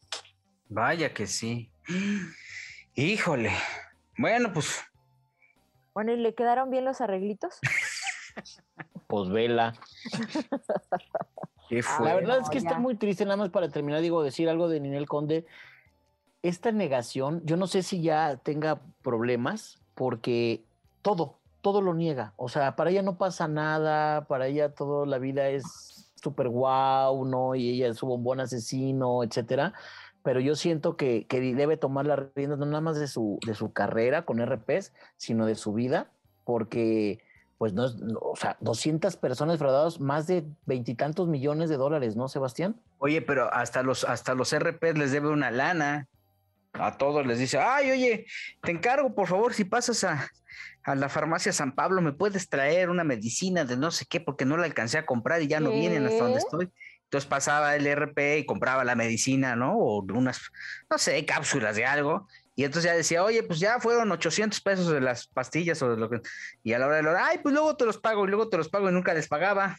Vaya 0.68 1.14
que 1.14 1.28
sí. 1.28 1.72
Híjole. 2.94 3.52
Bueno, 4.18 4.52
pues 4.52 4.82
Bueno, 5.94 6.12
¿y 6.12 6.18
le 6.18 6.36
quedaron 6.36 6.70
bien 6.70 6.84
los 6.84 7.00
arreglitos? 7.00 7.56
Pues 9.08 9.30
vela. 9.30 9.74
qué 11.68 11.82
Ah. 11.86 12.04
La 12.04 12.16
verdad 12.16 12.40
es 12.42 12.50
que 12.50 12.58
está 12.58 12.80
muy 12.80 12.96
triste, 12.96 13.26
nada 13.26 13.38
más 13.38 13.50
para 13.50 13.70
terminar, 13.70 14.02
digo, 14.02 14.24
decir 14.24 14.50
algo 14.50 14.70
de 14.70 14.80
Ninel 14.80 15.08
Conde. 15.08 15.46
Esta 16.44 16.72
negación, 16.72 17.42
yo 17.46 17.58
no 17.58 17.68
sé 17.68 17.84
si 17.84 18.02
ya 18.02 18.38
tenga 18.38 18.82
problemas, 19.02 19.80
porque 19.96 20.64
todo, 21.02 21.40
todo 21.62 21.82
lo 21.82 21.94
niega. 21.94 22.34
O 22.38 22.50
sea, 22.50 22.76
para 22.76 22.92
ella 22.92 23.02
no 23.02 23.18
pasa 23.18 23.48
nada, 23.48 24.28
para 24.28 24.48
ella 24.48 24.74
toda 24.74 25.06
la 25.06 25.18
vida 25.18 25.50
es 25.50 26.12
súper 26.22 26.50
guau, 26.50 27.26
¿no? 27.26 27.56
Y 27.56 27.70
ella 27.70 27.90
es 27.90 27.98
su 27.98 28.08
bombón 28.08 28.40
asesino, 28.40 29.24
etcétera. 29.24 29.74
Pero 30.24 30.40
yo 30.40 30.56
siento 30.56 30.98
que, 30.98 31.26
que 31.28 31.40
debe 31.40 31.78
tomar 31.78 32.06
las 32.06 32.20
riendas 32.36 32.60
no 32.60 32.66
nada 32.66 32.82
más 32.82 33.00
de 33.00 33.08
su, 33.08 33.40
de 33.46 33.54
su 33.54 33.72
carrera 33.72 34.26
con 34.26 34.46
RPs, 34.46 34.94
sino 35.16 35.46
de 35.46 35.56
su 35.56 35.74
vida, 35.74 36.12
porque 36.44 37.20
pues 37.58 37.74
no 37.74 37.86
es, 37.86 37.96
no, 37.96 38.20
o 38.20 38.36
sea, 38.36 38.58
200 38.62 39.16
personas 39.18 39.56
defraudadas, 39.56 40.00
más 40.00 40.28
de 40.28 40.46
veintitantos 40.66 41.28
millones 41.28 41.70
de 41.70 41.78
dólares, 41.78 42.16
¿no, 42.16 42.28
Sebastián? 42.28 42.80
Oye, 43.00 43.22
pero 43.22 43.52
hasta 43.54 43.84
los, 43.84 44.04
hasta 44.04 44.36
los 44.36 44.58
RPs 44.58 44.98
les 44.98 45.12
debe 45.12 45.30
una 45.30 45.52
lana. 45.52 46.08
A 46.74 46.98
todos 46.98 47.26
les 47.26 47.40
dice, 47.40 47.58
ay, 47.58 47.90
oye, 47.90 48.26
te 48.62 48.72
encargo, 48.72 49.16
por 49.16 49.28
favor, 49.28 49.54
si 49.54 49.64
pasas 49.64 50.04
a, 50.04 50.30
a 50.84 50.96
la 50.96 51.10
farmacia 51.10 51.52
San 51.52 51.74
Pablo, 51.74 52.02
me 52.02 52.14
puedes 52.14 52.50
traer 52.50 52.92
una 52.92 53.04
medicina 53.04 53.66
de 53.66 53.78
no 53.78 53.90
sé 53.90 54.06
qué, 54.08 54.20
porque 54.20 54.46
no 54.46 54.58
la 54.58 54.66
alcancé 54.66 55.00
a 55.00 55.06
comprar 55.06 55.42
y 55.42 55.48
ya 55.48 55.60
no 55.60 55.72
vienen 55.72 56.06
hasta 56.06 56.24
donde 56.24 56.40
estoy. 56.40 56.70
Entonces 57.08 57.30
pasaba 57.30 57.74
el 57.78 57.88
RP 57.88 58.40
y 58.40 58.46
compraba 58.46 58.84
la 58.84 58.96
medicina, 58.96 59.56
¿no? 59.56 59.78
O 59.78 60.02
unas, 60.02 60.42
no 60.90 60.98
sé, 60.98 61.26
cápsulas 61.26 61.78
de 61.78 61.86
algo. 61.86 62.28
Y 62.54 62.66
entonces 62.66 62.92
ya 62.92 62.98
decía, 62.98 63.24
oye, 63.24 63.44
pues 63.44 63.60
ya 63.60 63.80
fueron 63.80 64.12
800 64.12 64.60
pesos 64.60 64.92
de 64.92 65.00
las 65.00 65.28
pastillas 65.28 65.82
o 65.82 65.92
de 65.92 65.96
lo 65.96 66.10
que... 66.10 66.22
Y 66.64 66.74
a 66.74 66.80
la 66.80 66.88
hora 66.88 66.98
de 66.98 67.04
la 67.04 67.10
hora, 67.12 67.26
ay, 67.28 67.38
pues 67.42 67.54
luego 67.54 67.78
te 67.78 67.86
los 67.86 67.98
pago 67.98 68.26
y 68.26 68.28
luego 68.28 68.50
te 68.50 68.58
los 68.58 68.68
pago 68.68 68.90
y 68.90 68.92
nunca 68.92 69.14
les 69.14 69.30
pagaba. 69.30 69.78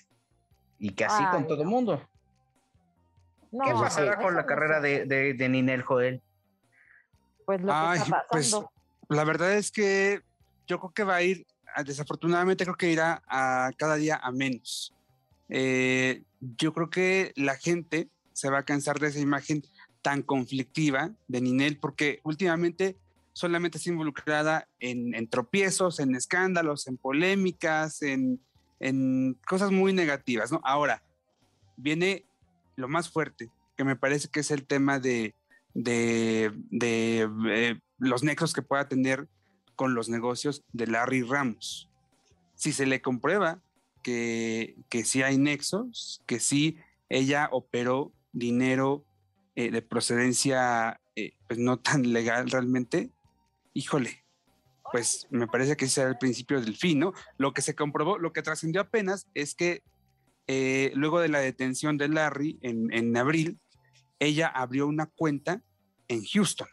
Y 0.79 0.95
que 0.95 1.05
así 1.05 1.23
con 1.31 1.47
todo 1.47 1.59
el 1.59 1.65
no. 1.65 1.71
mundo. 1.71 2.09
No, 3.51 3.65
¿Qué 3.65 3.71
eso 3.73 3.81
pasará 3.81 4.17
con 4.17 4.35
la 4.35 4.43
no 4.43 4.47
carrera 4.47 4.81
de, 4.81 5.05
de, 5.05 5.35
de 5.35 5.49
Ninel 5.51 5.83
Joel? 5.83 6.23
Pues 7.45 7.61
lo 7.61 7.67
que 7.67 7.99
está 7.99 8.27
pues, 8.31 8.51
pasando. 8.51 8.73
La 9.11 9.25
verdad 9.25 9.53
es 9.53 9.71
que 9.71 10.23
yo 10.67 10.79
creo 10.79 10.93
que 10.93 11.05
va 11.05 11.17
a 11.17 11.23
ir, 11.23 11.47
desafortunadamente 11.85 12.65
creo 12.65 12.77
que 12.77 12.91
irá 12.91 13.23
a 13.29 13.71
cada 13.77 13.97
día 13.97 14.17
a 14.17 14.33
menos. 14.33 14.95
Eh, 15.49 16.23
yo 16.41 16.73
creo 16.73 16.91
que 16.91 17.33
la 17.37 17.57
gente 17.57 18.09
se 18.33 18.51
va 18.51 18.59
a 18.59 18.65
cansar 18.65 18.99
de 18.99 19.09
esa 19.09 19.19
imagen 19.19 19.63
tan 20.03 20.23
conflictiva 20.23 21.13
de 21.27 21.41
Ninel 21.41 21.79
porque 21.79 22.21
últimamente 22.23 22.97
solamente 23.33 23.79
está 23.79 23.91
involucrada 23.91 24.69
en, 24.81 25.15
en 25.15 25.29
tropiezos, 25.29 26.01
en 26.01 26.15
escándalos, 26.15 26.87
en 26.87 26.97
polémicas, 26.97 28.03
en, 28.03 28.41
en 28.81 29.39
cosas 29.47 29.71
muy 29.71 29.93
negativas, 29.93 30.51
¿no? 30.51 30.61
Ahora, 30.65 31.03
viene 31.77 32.25
lo 32.77 32.89
más 32.89 33.11
fuerte, 33.11 33.51
que 33.77 33.85
me 33.85 33.97
parece 33.97 34.29
que 34.29 34.41
es 34.41 34.51
el 34.51 34.67
tema 34.67 34.99
de, 34.99 35.35
de, 35.75 36.53
de, 36.71 37.29
eh, 37.49 37.81
los 37.99 38.23
nexos 38.23 38.53
que 38.53 38.63
pueda 38.63 38.89
tener 38.89 39.29
con 39.77 39.95
los 39.95 40.09
negocios 40.09 40.65
de 40.73 40.89
Larry 40.89 41.23
Ramos. 41.23 41.89
Si 42.55 42.73
se 42.73 42.87
le 42.87 43.01
comprueba 43.01 43.61
que, 44.09 44.77
que 44.89 45.05
sí 45.05 45.23
hay 45.23 45.37
nexos, 45.37 46.23
que 46.25 46.41
sí 46.41 46.79
ella 47.11 47.51
operó 47.53 48.11
dinero 48.33 49.05
eh, 49.55 49.71
de 49.71 49.83
procedencia 49.83 50.99
eh, 51.15 51.33
pues 51.47 51.59
no 51.59 51.79
tan 51.79 52.11
legal 52.11 52.49
realmente, 52.49 53.11
híjole, 53.75 54.25
pues 54.91 55.27
me 55.31 55.47
parece 55.47 55.77
que 55.77 55.85
ese 55.85 55.97
será 55.97 56.09
el 56.09 56.17
principio 56.17 56.59
del 56.59 56.75
fin, 56.75 57.01
¿no? 57.01 57.13
Lo 57.37 57.53
que 57.53 57.61
se 57.61 57.75
comprobó, 57.75 58.17
lo 58.17 58.33
que 58.33 58.41
trascendió 58.41 58.81
apenas 58.81 59.29
es 59.35 59.55
que 59.55 59.83
eh, 60.47 60.91
luego 60.95 61.21
de 61.21 61.29
la 61.29 61.41
detención 61.41 61.99
de 61.99 62.09
Larry 62.09 62.59
en, 62.63 62.91
en 62.95 63.15
abril, 63.15 63.59
ella 64.19 64.49
abrió 64.49 64.87
una 64.87 65.05
cuenta 65.05 65.63
en 66.09 66.25
Houston. 66.25 66.69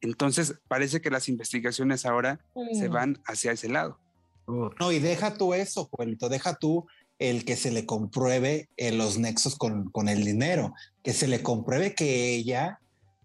Entonces, 0.00 0.60
parece 0.66 1.00
que 1.00 1.10
las 1.10 1.28
investigaciones 1.28 2.04
ahora 2.06 2.44
se 2.72 2.88
Mm. 2.88 2.92
van 2.92 3.22
hacia 3.24 3.52
ese 3.52 3.68
lado. 3.68 4.00
No, 4.46 4.92
y 4.92 4.98
deja 4.98 5.34
tú 5.34 5.54
eso, 5.54 5.88
Juelito, 5.90 6.28
deja 6.28 6.54
tú 6.54 6.86
el 7.18 7.44
que 7.44 7.56
se 7.56 7.70
le 7.70 7.86
compruebe 7.86 8.68
eh, 8.76 8.92
los 8.92 9.18
nexos 9.18 9.56
con, 9.56 9.90
con 9.90 10.08
el 10.08 10.24
dinero, 10.24 10.74
que 11.02 11.12
se 11.12 11.28
le 11.28 11.42
compruebe 11.42 11.94
que 11.94 12.34
ella, 12.34 12.80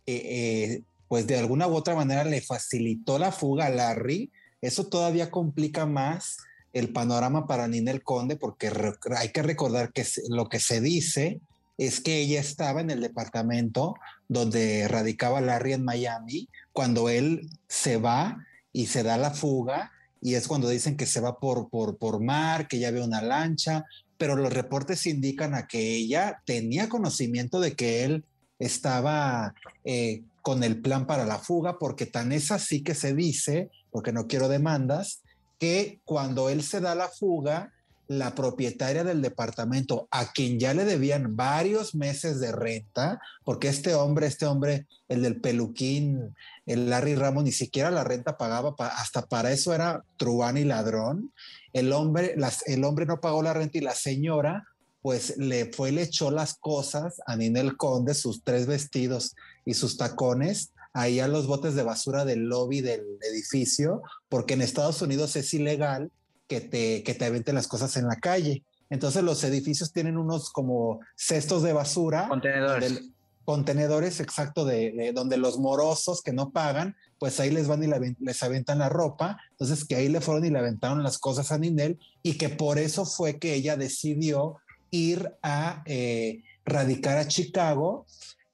eh, 0.06 0.22
eh, 0.24 0.82
pues 1.08 1.26
de 1.26 1.38
alguna 1.38 1.68
u 1.68 1.76
otra 1.76 1.96
manera 1.96 2.24
le 2.24 2.42
facilitó 2.42 3.18
la 3.18 3.32
fuga 3.32 3.66
a 3.66 3.70
Larry, 3.70 4.32
eso 4.62 4.88
todavía 4.88 5.32
complica 5.32 5.86
más 5.86 6.38
el 6.74 6.94
panorama 6.94 7.48
para 7.48 7.68
Ninel 7.68 8.04
Conde, 8.04 8.36
porque 8.36 8.72
hay 9.18 9.32
que 9.32 9.42
recordar 9.42 9.92
que 9.92 10.06
lo 10.30 10.48
que 10.48 10.60
se 10.60 10.80
dice 10.80 11.42
es 11.78 12.02
que 12.02 12.20
ella 12.20 12.40
estaba 12.40 12.82
en 12.82 12.90
el 12.92 13.02
departamento 13.02 13.96
donde 14.28 14.88
radicaba 14.88 15.42
Larry 15.42 15.74
en 15.74 15.86
Miami, 15.86 16.50
cuando 16.74 17.10
él 17.10 17.50
se 17.68 17.98
va 17.98 18.46
y 18.74 18.88
se 18.88 19.04
da 19.04 19.18
la 19.18 19.32
fuga, 19.32 19.92
y 20.22 20.36
es 20.36 20.48
cuando 20.48 20.70
dicen 20.70 20.98
que 20.98 21.06
se 21.06 21.20
va 21.20 21.40
por, 21.40 21.70
por, 21.70 21.98
por 21.98 22.22
mar, 22.22 22.68
que 22.68 22.80
ya 22.80 22.92
ve 22.92 23.02
una 23.02 23.22
lancha, 23.22 23.86
pero 24.18 24.36
los 24.36 24.54
reportes 24.54 25.06
indican 25.06 25.54
a 25.54 25.68
que 25.68 25.96
ella 25.96 26.42
tenía 26.46 26.90
conocimiento 26.90 27.60
de 27.60 27.74
que 27.74 28.04
él 28.04 28.26
estaba 28.60 29.54
eh, 29.84 30.24
con 30.42 30.64
el 30.64 30.82
plan 30.82 31.06
para 31.06 31.26
la 31.26 31.38
fuga, 31.38 31.78
porque 31.78 32.06
tan 32.06 32.32
es 32.32 32.52
así 32.52 32.82
que 32.82 32.96
se 32.96 33.14
dice, 33.14 33.70
porque 33.92 34.12
no 34.12 34.28
quiero 34.28 34.48
demandas, 34.50 35.22
que 35.60 36.00
cuando 36.06 36.50
él 36.50 36.64
se 36.64 36.82
da 36.82 36.96
la 36.96 37.10
fuga, 37.10 37.74
la 38.08 38.34
propietaria 38.36 39.04
del 39.04 39.22
departamento, 39.22 40.08
a 40.12 40.32
quien 40.32 40.60
ya 40.60 40.74
le 40.74 40.86
debían 40.86 41.36
varios 41.36 41.94
meses 41.96 42.40
de 42.40 42.52
renta, 42.52 43.20
porque 43.44 43.68
este 43.68 43.96
hombre, 43.96 44.28
este 44.28 44.46
hombre, 44.46 44.88
el 45.10 45.22
del 45.22 45.42
peluquín, 45.42 46.36
el 46.66 46.90
Larry 46.90 47.16
Ramos, 47.16 47.44
ni 47.44 47.52
siquiera 47.52 47.92
la 47.92 48.04
renta 48.04 48.38
pagaba, 48.38 48.76
pa- 48.76 48.88
hasta 48.88 49.26
para 49.26 49.52
eso 49.52 49.74
era 49.74 50.04
truán 50.18 50.58
y 50.58 50.64
ladrón. 50.64 51.32
El 51.74 51.92
hombre, 51.92 52.36
el 52.66 52.84
hombre 52.84 53.06
no 53.06 53.20
pagó 53.20 53.42
la 53.44 53.54
renta 53.54 53.78
y 53.78 53.82
la 53.82 53.94
señora, 53.96 54.66
pues 55.02 55.38
le 55.38 55.72
fue, 55.74 55.92
le 55.92 56.04
echó 56.04 56.32
las 56.32 56.56
cosas 56.56 57.22
a 57.26 57.36
Ninel 57.36 57.78
Conde, 57.78 58.14
sus 58.14 58.44
tres 58.44 58.68
vestidos 58.68 59.36
y 59.66 59.74
sus 59.74 59.98
tacones, 59.98 60.72
ahí 60.94 61.20
a 61.20 61.28
los 61.28 61.46
botes 61.46 61.76
de 61.76 61.84
basura 61.84 62.26
del 62.26 62.46
lobby 62.50 62.82
del 62.82 63.04
edificio, 63.32 64.02
porque 64.30 64.56
en 64.56 64.62
Estados 64.62 65.02
Unidos 65.02 65.36
es 65.36 65.54
ilegal 65.54 66.10
que 66.48 66.62
te, 66.62 67.04
que 67.04 67.14
te 67.14 67.26
aventen 67.26 67.56
las 67.56 67.68
cosas 67.68 67.96
en 67.98 68.08
la 68.08 68.16
calle. 68.18 68.64
Entonces 68.90 69.24
los 69.24 69.44
edificios 69.44 69.92
tienen 69.92 70.18
unos 70.18 70.50
como 70.52 71.00
cestos 71.16 71.64
de 71.64 71.74
basura. 71.74 72.28
Contenedores. 72.30 72.94
donde- 72.94 73.12
contenedores 73.46 74.20
exacto 74.20 74.66
de, 74.66 74.92
de 74.92 75.14
donde 75.14 75.38
los 75.38 75.58
morosos 75.58 76.22
que 76.22 76.34
no 76.34 76.50
pagan, 76.50 76.98
pues 77.18 77.40
ahí 77.40 77.50
les 77.50 77.66
van 77.68 77.82
y 77.82 77.88
la 77.88 77.98
les 78.20 78.44
aventan 78.44 78.80
la 78.80 78.90
ropa. 78.90 79.38
Entonces 79.52 79.86
que 79.86 79.96
ahí 79.96 80.10
le 80.10 80.20
fueron 80.20 80.44
y 80.44 80.50
le 80.50 80.60
aventaron 80.60 81.02
las 81.02 81.18
cosas 81.18 81.54
a 81.54 81.58
Ninel 81.58 81.98
y 82.24 82.34
que 82.38 82.50
por 82.50 82.78
eso 82.78 83.06
fue 83.06 83.40
que 83.40 83.54
ella 83.54 83.78
decidió 83.78 84.58
ir 84.92 85.32
a 85.42 85.82
eh, 85.86 86.44
radicar 86.66 87.18
a 87.18 87.28
Chicago 87.30 88.06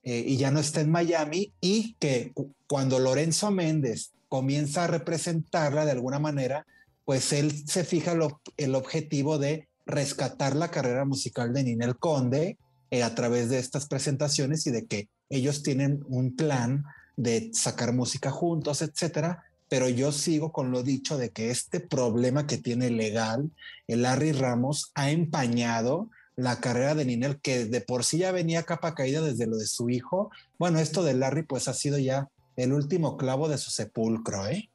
eh, 0.03 0.23
y 0.27 0.37
ya 0.37 0.51
no 0.51 0.59
está 0.59 0.81
en 0.81 0.91
Miami 0.91 1.51
y 1.59 1.95
que 1.99 2.31
cu- 2.35 2.53
cuando 2.67 2.99
Lorenzo 2.99 3.49
Méndez 3.49 4.11
comienza 4.29 4.83
a 4.83 4.87
representarla 4.87 5.85
de 5.85 5.91
alguna 5.91 6.19
manera, 6.19 6.67
pues 7.05 7.33
él 7.33 7.67
se 7.67 7.83
fija 7.83 8.15
el 8.57 8.75
objetivo 8.75 9.37
de 9.37 9.67
rescatar 9.85 10.55
la 10.55 10.71
carrera 10.71 11.05
musical 11.05 11.53
de 11.53 11.63
Ninel 11.63 11.97
Conde 11.97 12.57
eh, 12.91 13.03
a 13.03 13.15
través 13.15 13.49
de 13.49 13.59
estas 13.59 13.87
presentaciones 13.87 14.65
y 14.67 14.71
de 14.71 14.85
que 14.85 15.09
ellos 15.29 15.63
tienen 15.63 16.03
un 16.07 16.35
plan 16.35 16.83
de 17.17 17.51
sacar 17.53 17.93
música 17.93 18.31
juntos, 18.31 18.81
etcétera. 18.81 19.43
Pero 19.69 19.89
yo 19.89 20.11
sigo 20.11 20.51
con 20.51 20.71
lo 20.71 20.83
dicho 20.83 21.17
de 21.17 21.31
que 21.31 21.49
este 21.49 21.79
problema 21.79 22.45
que 22.45 22.57
tiene 22.57 22.89
legal 22.89 23.51
el 23.87 24.03
Larry 24.03 24.31
Ramos 24.31 24.91
ha 24.93 25.11
empañado 25.11 26.09
la 26.35 26.59
carrera 26.59 26.95
de 26.95 27.05
Ninel, 27.05 27.39
que 27.41 27.65
de 27.65 27.81
por 27.81 28.03
sí 28.03 28.19
ya 28.19 28.31
venía 28.31 28.63
capa 28.63 28.95
caída 28.95 29.21
desde 29.21 29.47
lo 29.47 29.57
de 29.57 29.67
su 29.67 29.89
hijo. 29.89 30.31
Bueno, 30.57 30.79
esto 30.79 31.03
de 31.03 31.13
Larry 31.13 31.43
pues 31.43 31.67
ha 31.67 31.73
sido 31.73 31.97
ya 31.97 32.29
el 32.55 32.73
último 32.73 33.17
clavo 33.17 33.49
de 33.49 33.57
su 33.57 33.71
sepulcro, 33.71 34.47
¿eh? 34.47 34.69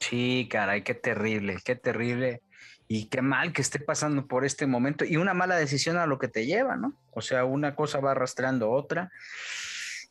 Sí, 0.00 0.48
caray, 0.50 0.82
qué 0.82 0.94
terrible, 0.94 1.58
qué 1.64 1.76
terrible. 1.76 2.42
Y 2.88 3.06
qué 3.06 3.20
mal 3.20 3.52
que 3.52 3.62
esté 3.62 3.80
pasando 3.80 4.26
por 4.26 4.44
este 4.44 4.66
momento. 4.66 5.04
Y 5.04 5.16
una 5.16 5.34
mala 5.34 5.56
decisión 5.56 5.96
a 5.96 6.06
lo 6.06 6.18
que 6.18 6.28
te 6.28 6.46
lleva, 6.46 6.76
¿no? 6.76 6.94
O 7.12 7.20
sea, 7.20 7.44
una 7.44 7.74
cosa 7.74 7.98
va 7.98 8.12
arrastrando 8.12 8.70
otra. 8.70 9.10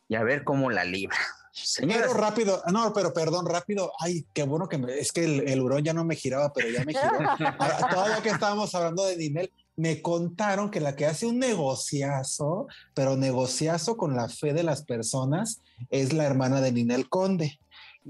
Y 0.08 0.14
a 0.14 0.22
ver 0.22 0.44
cómo 0.44 0.70
la 0.70 0.84
libra. 0.84 1.16
Señoras, 1.52 2.08
Pero 2.08 2.20
rápido, 2.20 2.62
no, 2.70 2.92
pero 2.92 3.14
perdón, 3.14 3.46
rápido. 3.46 3.92
Ay, 3.98 4.26
qué 4.34 4.42
bueno 4.42 4.68
que 4.68 4.76
me, 4.76 4.98
es 4.98 5.10
que 5.10 5.24
el, 5.24 5.48
el 5.48 5.60
hurón 5.62 5.82
ya 5.82 5.94
no 5.94 6.04
me 6.04 6.14
giraba, 6.14 6.52
pero 6.52 6.68
ya 6.68 6.84
me 6.84 6.92
giró. 6.92 7.18
Ah, 7.58 7.88
Todavía 7.90 8.22
que 8.22 8.28
estábamos 8.28 8.74
hablando 8.74 9.06
de 9.06 9.16
Ninel, 9.16 9.50
me 9.74 10.02
contaron 10.02 10.70
que 10.70 10.80
la 10.80 10.96
que 10.96 11.06
hace 11.06 11.26
un 11.26 11.38
negociazo, 11.38 12.66
pero 12.92 13.16
negociazo 13.16 13.96
con 13.96 14.16
la 14.16 14.28
fe 14.28 14.52
de 14.52 14.64
las 14.64 14.82
personas, 14.82 15.62
es 15.88 16.12
la 16.12 16.24
hermana 16.24 16.60
de 16.60 16.72
Ninel 16.72 17.08
Conde. 17.08 17.58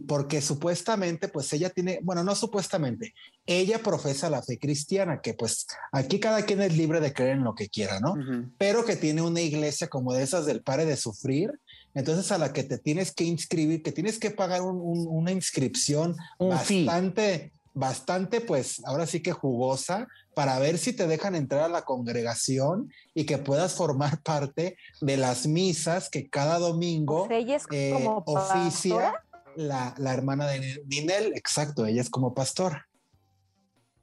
Porque 0.07 0.43
supuestamente, 0.43 1.29
pues 1.29 1.53
ella 1.53 1.71
tiene, 1.71 2.01
bueno, 2.03 2.23
no 2.23 2.35
supuestamente, 2.35 3.15
ella 3.47 3.79
profesa 3.83 4.29
la 4.29 4.43
fe 4.43 4.59
cristiana, 4.59 5.21
que 5.23 5.33
pues 5.35 5.67
aquí 5.93 6.21
cada 6.21 6.43
quien 6.45 6.61
es 6.61 6.77
libre 6.77 7.01
de 7.01 7.13
creer 7.15 7.33
en 7.37 7.45
lo 7.45 7.55
que 7.55 7.69
quiera, 7.69 7.99
¿no? 8.01 8.13
Ujú. 8.13 8.51
pero 8.59 8.85
que 8.85 8.97
tiene 8.97 9.23
una 9.23 9.41
iglesia 9.41 9.89
como 9.89 10.13
de 10.13 10.23
esas 10.23 10.45
del 10.45 10.63
pare 10.63 10.85
de 10.85 10.97
sufrir, 10.97 11.51
entonces 11.95 12.31
a 12.31 12.37
la 12.39 12.53
que 12.53 12.63
te 12.63 12.77
tienes 12.79 13.15
que 13.15 13.25
inscribir, 13.25 13.83
que 13.83 13.93
tienes 13.93 14.19
que 14.19 14.31
pagar 14.31 14.61
un- 14.63 14.81
un- 14.83 15.07
una 15.09 15.33
inscripción 15.33 16.15
Un 16.39 16.57
fee. 16.59 16.85
bastante, 16.85 17.53
bastante, 17.73 18.41
pues 18.41 18.83
ahora 18.85 19.07
sí 19.07 19.21
que 19.21 19.33
jugosa, 19.33 20.07
para 20.35 20.59
ver 20.59 20.77
si 20.77 20.93
te 20.93 21.07
dejan 21.07 21.35
entrar 21.35 21.63
a 21.63 21.69
la 21.69 21.83
congregación 21.87 22.91
y 23.15 23.25
que 23.25 23.39
puedas 23.39 23.75
formar 23.75 24.21
parte 24.23 24.77
de 25.01 25.17
las 25.17 25.47
misas 25.47 26.11
que 26.11 26.29
cada 26.29 26.59
domingo 26.59 27.23
O 27.25 27.29
sea, 27.29 27.39
ella 27.39 27.57
es 27.57 27.65
eh, 27.71 27.91
como 27.95 28.23
oficia 28.27 28.97
pastora. 28.97 29.26
La, 29.57 29.95
la 29.99 30.15
hermana 30.15 30.47
de 30.47 30.83
Ninel, 30.87 31.33
exacto, 31.35 31.87
ella 31.87 32.01
es 32.01 32.11
como 32.11 32.35
pastora. 32.35 32.89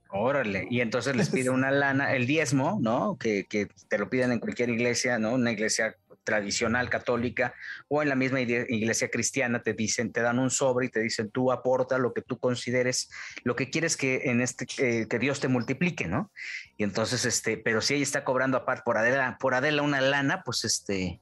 órale. 0.10 0.68
Y 0.70 0.82
entonces 0.82 1.16
les 1.16 1.30
pide 1.30 1.50
una 1.52 1.72
lana, 1.72 2.16
el 2.16 2.28
diezmo, 2.28 2.80
¿no? 2.82 3.18
Que, 3.18 3.46
que 3.46 3.68
te 3.88 3.98
lo 3.98 4.10
piden 4.10 4.32
en 4.32 4.40
cualquier 4.40 4.70
iglesia, 4.70 5.18
¿no? 5.20 5.34
Una 5.34 5.52
iglesia 5.52 5.96
tradicional 6.24 6.90
católica 6.90 7.54
o 7.88 8.02
en 8.02 8.10
la 8.10 8.16
misma 8.16 8.42
iglesia 8.42 9.10
cristiana 9.10 9.62
te 9.62 9.74
dicen, 9.74 10.12
te 10.12 10.22
dan 10.22 10.40
un 10.40 10.50
sobre 10.50 10.88
y 10.88 10.90
te 10.90 11.02
dicen 11.02 11.30
tú 11.30 11.52
aporta 11.52 11.98
lo 11.98 12.14
que 12.14 12.22
tú 12.22 12.40
consideres, 12.40 13.10
lo 13.44 13.56
que 13.56 13.70
quieres 13.70 13.98
que 13.98 14.22
en 14.26 14.42
este 14.42 14.66
eh, 14.78 15.08
que 15.08 15.20
Dios 15.20 15.40
te 15.40 15.48
multiplique, 15.48 16.08
¿no? 16.08 16.32
Y 16.78 16.84
entonces 16.84 17.26
este, 17.26 17.58
pero 17.58 17.82
si 17.82 17.96
ella 17.96 18.04
está 18.04 18.24
cobrando 18.24 18.58
aparte 18.58 18.84
por 18.86 18.98
Adela, 18.98 19.38
por 19.40 19.54
Adela 19.54 19.82
una 19.82 20.02
lana, 20.02 20.44
pues 20.44 20.64
este, 20.64 21.22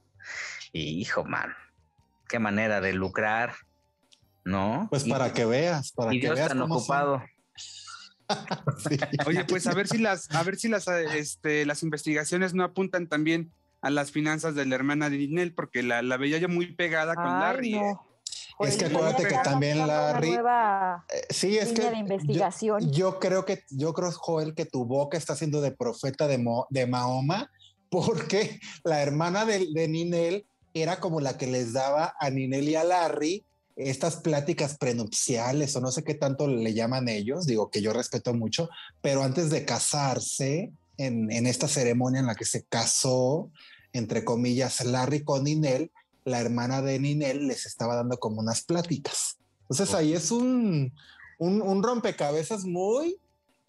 hijo, 0.72 1.24
man, 1.24 1.54
qué 2.28 2.38
manera 2.38 2.80
de 2.80 2.92
lucrar, 2.92 3.54
¿no? 4.44 4.86
Pues 4.90 5.06
Y- 5.06 5.10
para 5.10 5.32
que 5.32 5.44
veas, 5.44 5.92
para 5.92 6.14
y 6.14 6.20
que 6.20 6.26
Dios 6.26 6.36
veas 6.36 6.48
tan 6.48 6.60
cómo 6.60 6.76
ocupado. 6.76 7.22
Sí. 8.88 8.96
Oye, 9.26 9.44
pues 9.44 9.66
a 9.66 9.74
ver 9.74 9.86
si 9.88 9.98
las, 9.98 10.30
a 10.30 10.42
ver 10.42 10.56
si 10.56 10.68
las, 10.68 10.88
eh, 10.88 11.04
este, 11.18 11.66
las 11.66 11.82
investigaciones 11.82 12.54
no 12.54 12.64
apuntan 12.64 13.06
también 13.06 13.52
a 13.82 13.90
las 13.90 14.10
finanzas 14.10 14.54
de 14.54 14.64
la 14.64 14.74
hermana 14.74 15.10
de 15.10 15.18
Ninel, 15.18 15.52
porque 15.54 15.82
la, 15.82 16.00
la 16.02 16.16
veía 16.16 16.38
yo 16.38 16.48
muy 16.48 16.72
pegada 16.74 17.14
con 17.14 17.26
Ay, 17.26 17.40
Larry. 17.40 17.74
¿eh? 17.74 17.80
no. 17.80 18.06
Es 18.60 18.76
que 18.76 18.84
Oye, 18.86 18.94
acuérdate 18.96 19.24
que 19.26 19.38
también 19.42 19.78
Larry- 19.86 20.30
nueva 20.34 21.04
Eh, 21.12 21.22
Sí, 21.30 21.58
es 21.58 21.72
que 21.72 21.82
de 21.82 21.90
yo- 21.90 21.96
investigación. 21.96 22.92
Yo, 22.92 23.18
creo 23.18 23.44
que, 23.44 23.64
yo 23.70 23.92
creo, 23.92 24.12
Joel, 24.12 24.54
que 24.54 24.66
tu 24.66 24.84
boca 24.86 25.18
está 25.18 25.34
siendo 25.36 25.60
de 25.60 25.72
profeta 25.72 26.26
de, 26.28 26.38
Mo- 26.38 26.66
de 26.70 26.86
Mahoma, 26.86 27.50
porque 27.90 28.60
la 28.84 29.02
hermana 29.02 29.44
de, 29.44 29.66
de 29.74 29.88
Ninel 29.88 30.46
era 30.74 31.00
como 31.00 31.20
la 31.20 31.36
que 31.36 31.48
les 31.48 31.72
daba 31.72 32.14
a 32.18 32.30
Ninel 32.30 32.68
y 32.68 32.76
a 32.76 32.84
Larry 32.84 33.44
estas 33.76 34.16
pláticas 34.16 34.76
prenupciales 34.78 35.74
o 35.76 35.80
no 35.80 35.90
sé 35.90 36.04
qué 36.04 36.14
tanto 36.14 36.46
le 36.46 36.74
llaman 36.74 37.08
ellos, 37.08 37.46
digo 37.46 37.70
que 37.70 37.82
yo 37.82 37.92
respeto 37.92 38.34
mucho, 38.34 38.68
pero 39.00 39.22
antes 39.22 39.50
de 39.50 39.64
casarse, 39.64 40.72
en, 40.98 41.30
en 41.30 41.46
esta 41.46 41.68
ceremonia 41.68 42.20
en 42.20 42.26
la 42.26 42.34
que 42.34 42.44
se 42.44 42.64
casó, 42.64 43.50
entre 43.92 44.24
comillas, 44.24 44.84
Larry 44.84 45.24
con 45.24 45.44
Ninel, 45.44 45.90
la 46.24 46.40
hermana 46.40 46.82
de 46.82 46.98
Ninel 46.98 47.48
les 47.48 47.66
estaba 47.66 47.96
dando 47.96 48.18
como 48.18 48.40
unas 48.40 48.62
pláticas. 48.62 49.38
Entonces 49.62 49.94
ahí 49.94 50.12
es 50.12 50.30
un, 50.30 50.92
un, 51.38 51.62
un 51.62 51.82
rompecabezas 51.82 52.64
muy 52.64 53.16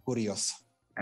curioso. 0.03 0.55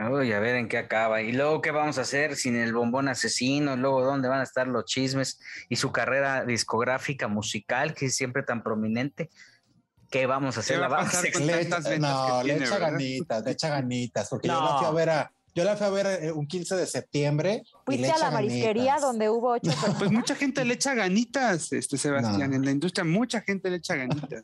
Uy, 0.10 0.32
a 0.32 0.40
ver 0.40 0.56
en 0.56 0.70
qué 0.70 0.78
acaba. 0.78 1.22
Y 1.22 1.34
luego, 1.34 1.62
¿qué 1.62 1.72
vamos 1.72 1.98
a 1.98 2.02
hacer 2.02 2.36
sin 2.38 2.56
el 2.56 2.74
bombón 2.74 3.10
asesino? 3.10 3.76
Luego, 3.76 4.04
¿dónde 4.06 4.30
van 4.30 4.40
a 4.40 4.44
estar 4.44 4.68
los 4.68 4.86
chismes? 4.86 5.40
Y 5.68 5.76
su 5.76 5.92
carrera 5.92 6.46
discográfica 6.46 7.28
musical, 7.28 7.94
que 7.94 8.06
es 8.06 8.16
siempre 8.16 8.44
tan 8.44 8.64
prominente. 8.64 9.30
¿Qué 10.10 10.26
vamos 10.28 10.56
a 10.58 10.62
hacer? 10.62 10.78
¿Qué 10.78 10.82
va 10.82 10.88
¿La 10.90 10.96
a 10.96 10.98
vamos 11.00 11.14
a 11.14 11.18
pasar 11.18 11.32
con 11.34 11.42
ex- 11.44 11.52
Le 11.52 11.56
ventas 11.58 11.84
no, 12.00 12.38
le 12.44 12.44
tiene, 12.50 12.66
echa 12.66 12.74
¿verdad? 12.76 12.92
ganitas, 12.92 13.44
le 13.46 13.52
echa 13.52 13.70
ganitas, 13.70 14.30
porque 14.30 14.48
yo 14.48 14.62
la 14.62 14.78
fui 14.78 14.88
a 14.88 14.92
ver 14.92 15.10
a, 15.10 15.32
Yo 15.56 15.64
la 15.66 15.76
fui 15.76 15.88
a 15.88 15.90
ver 15.90 16.24
eh, 16.24 16.32
un 16.32 16.48
15 16.48 16.76
de 16.78 16.86
septiembre. 16.88 17.64
Fuiste 17.86 18.10
a 18.12 18.18
la 18.18 18.32
marisquería 18.32 18.84
ganitas. 18.94 19.02
donde 19.02 19.30
hubo 19.30 19.52
ocho 19.52 19.70
personas. 19.72 19.98
Pues 20.00 20.12
mucha 20.12 20.36
gente 20.36 20.64
le 20.64 20.74
echa 20.76 20.94
ganitas, 20.94 21.74
este 21.74 21.98
Sebastián. 21.98 22.50
No. 22.52 22.56
En 22.56 22.64
la 22.66 22.72
industria, 22.72 23.04
mucha 23.04 23.42
gente 23.42 23.70
le 23.70 23.78
echa 23.78 23.96
ganitas. 23.96 24.44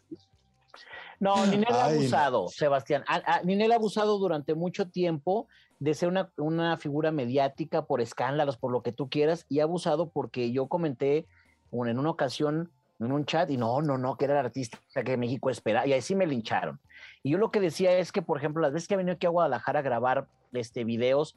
No, 1.20 1.46
Ninel 1.46 1.66
ha 1.70 1.90
no. 1.90 1.96
abusado, 1.96 2.48
Sebastián. 2.50 3.04
A- 3.08 3.38
a- 3.38 3.42
Ninel 3.44 3.72
ha 3.72 3.76
abusado 3.76 4.18
durante 4.20 4.54
mucho 4.54 4.90
tiempo 4.90 5.48
de 5.80 5.94
ser 5.94 6.10
una, 6.10 6.32
una 6.38 6.78
figura 6.78 7.12
mediática 7.12 7.86
por 7.86 8.02
escándalos, 8.02 8.58
por 8.58 8.72
lo 8.72 8.82
que 8.84 8.92
tú 8.92 9.10
quieras, 9.10 9.46
y 9.50 9.60
ha 9.60 9.64
abusado 9.64 10.10
porque 10.10 10.52
yo 10.52 10.68
comenté 10.68 11.28
en 11.72 12.00
una 12.00 12.10
ocasión 12.10 12.72
en 13.00 13.12
un 13.12 13.26
chat 13.26 13.50
y 13.52 13.58
no, 13.58 13.82
no, 13.82 13.98
no, 13.98 14.18
que 14.18 14.26
era 14.26 14.40
el 14.40 14.46
artista 14.46 14.80
que 15.06 15.18
México 15.18 15.50
espera, 15.52 15.86
y 15.86 15.94
ahí 15.94 16.02
sí 16.02 16.16
me 16.16 16.26
lincharon. 16.26 16.80
Y 17.22 17.32
yo 17.32 17.38
lo 17.38 17.52
que 17.52 17.60
decía 17.60 17.96
es 17.98 18.12
que, 18.12 18.22
por 18.24 18.38
ejemplo, 18.38 18.62
las 18.62 18.74
veces 18.74 18.88
que 18.88 18.96
ha 18.96 18.98
venido 18.98 19.16
aquí 19.16 19.28
a 19.28 19.30
Guadalajara 19.30 19.80
a 19.80 19.84
grabar 19.84 20.28
este, 20.54 20.84
videos, 20.84 21.36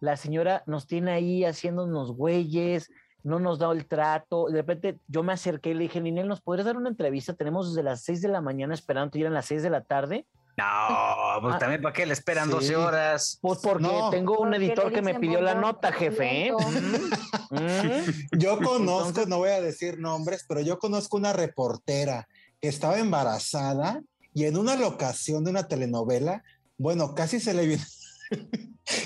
la 0.00 0.16
señora 0.16 0.62
nos 0.66 0.86
tiene 0.86 1.12
ahí 1.12 1.44
haciéndonos 1.44 2.12
güeyes, 2.12 2.90
no 3.26 3.40
nos 3.40 3.58
da 3.58 3.70
el 3.72 3.86
trato. 3.86 4.46
De 4.46 4.58
repente 4.62 4.98
yo 5.08 5.22
me 5.22 5.32
acerqué 5.32 5.70
y 5.70 5.74
le 5.74 5.82
dije, 5.84 6.00
Ninel, 6.00 6.28
¿nos 6.28 6.40
podrías 6.40 6.66
dar 6.66 6.76
una 6.76 6.88
entrevista? 6.88 7.34
Tenemos 7.34 7.70
desde 7.74 7.82
las 7.82 8.02
6 8.04 8.22
de 8.22 8.28
la 8.28 8.40
mañana 8.40 8.72
esperando, 8.72 9.18
y 9.18 9.22
eran 9.22 9.34
las 9.34 9.46
6 9.46 9.62
de 9.64 9.70
la 9.70 9.82
tarde. 9.82 10.26
No, 10.56 10.64
pues 11.42 11.56
Ah, 11.56 11.58
también 11.58 11.82
para 11.82 11.92
qué 11.92 12.06
le 12.06 12.14
esperan 12.14 12.46
sí. 12.46 12.52
12 12.52 12.76
horas. 12.76 13.38
Pues 13.42 13.58
porque 13.62 13.82
No. 13.82 14.08
tengo 14.10 14.38
un 14.38 14.50
Porque 14.50 14.64
editor 14.64 14.92
que 14.92 15.02
me 15.02 15.14
pidió 15.18 15.40
la 15.42 15.54
nota, 15.54 15.92
jefe. 15.92 16.46
¿eh? 16.48 16.52
Mm. 17.50 18.38
Yo 18.38 18.58
conozco, 18.58 19.08
Entonces- 19.08 19.28
no 19.28 19.38
voy 19.38 19.50
a 19.50 19.60
decir 19.60 19.98
nombres, 19.98 20.44
pero 20.48 20.60
yo 20.60 20.78
conozco 20.78 21.16
una 21.16 21.32
reportera 21.32 22.26
que 22.60 22.68
estaba 22.68 22.98
embarazada 22.98 24.00
y 24.34 24.44
en 24.44 24.56
una 24.56 24.76
locación 24.76 25.44
de 25.44 25.50
una 25.50 25.66
telenovela, 25.68 26.42
bueno, 26.78 27.14
casi 27.14 27.38
se 27.40 27.52
le 27.54 27.66
viene, 27.66 27.84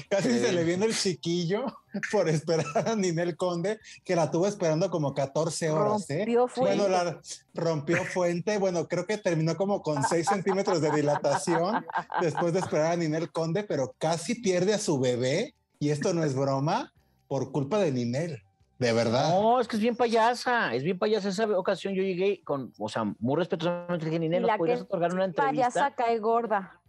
casi 0.08 0.38
se 0.38 0.52
le 0.52 0.64
viene 0.64 0.86
el 0.86 0.96
chiquillo 0.96 1.64
por 2.12 2.28
esperar 2.28 2.88
a 2.88 2.96
Ninel 2.96 3.36
Conde, 3.36 3.78
que 4.04 4.16
la 4.16 4.30
tuvo 4.30 4.46
esperando 4.46 4.90
como 4.90 5.14
14 5.14 5.70
horas, 5.70 6.08
¿eh? 6.10 6.24
Rompió 6.24 6.48
fuente. 6.48 6.76
Bueno, 6.76 6.88
la 6.88 7.20
rompió 7.54 8.04
fuente, 8.04 8.58
bueno, 8.58 8.88
creo 8.88 9.06
que 9.06 9.18
terminó 9.18 9.56
como 9.56 9.82
con 9.82 10.02
6 10.02 10.26
centímetros 10.26 10.80
de 10.80 10.90
dilatación 10.90 11.84
después 12.20 12.52
de 12.52 12.60
esperar 12.60 12.92
a 12.92 12.96
Ninel 12.96 13.30
Conde, 13.32 13.64
pero 13.64 13.94
casi 13.98 14.34
pierde 14.34 14.74
a 14.74 14.78
su 14.78 14.98
bebé, 14.98 15.54
y 15.78 15.90
esto 15.90 16.12
no 16.12 16.24
es 16.24 16.34
broma, 16.34 16.92
por 17.28 17.52
culpa 17.52 17.78
de 17.78 17.92
Ninel, 17.92 18.42
de 18.78 18.92
verdad. 18.92 19.30
No, 19.30 19.60
es 19.60 19.68
que 19.68 19.76
es 19.76 19.82
bien 19.82 19.96
payasa, 19.96 20.74
es 20.74 20.82
bien 20.82 20.98
payasa. 20.98 21.28
Esa 21.28 21.46
ocasión 21.58 21.94
yo 21.94 22.02
llegué 22.02 22.42
con, 22.42 22.72
o 22.78 22.88
sea, 22.88 23.04
muy 23.18 23.36
respetuosamente 23.36 24.06
dije, 24.06 24.18
Ninel, 24.18 24.42
¿nos 24.42 24.56
podrías 24.56 24.82
otorgar 24.82 25.14
una 25.14 25.26
entrevista? 25.26 25.68
Payasa 25.68 25.94
cae 25.94 26.18
gorda. 26.18 26.80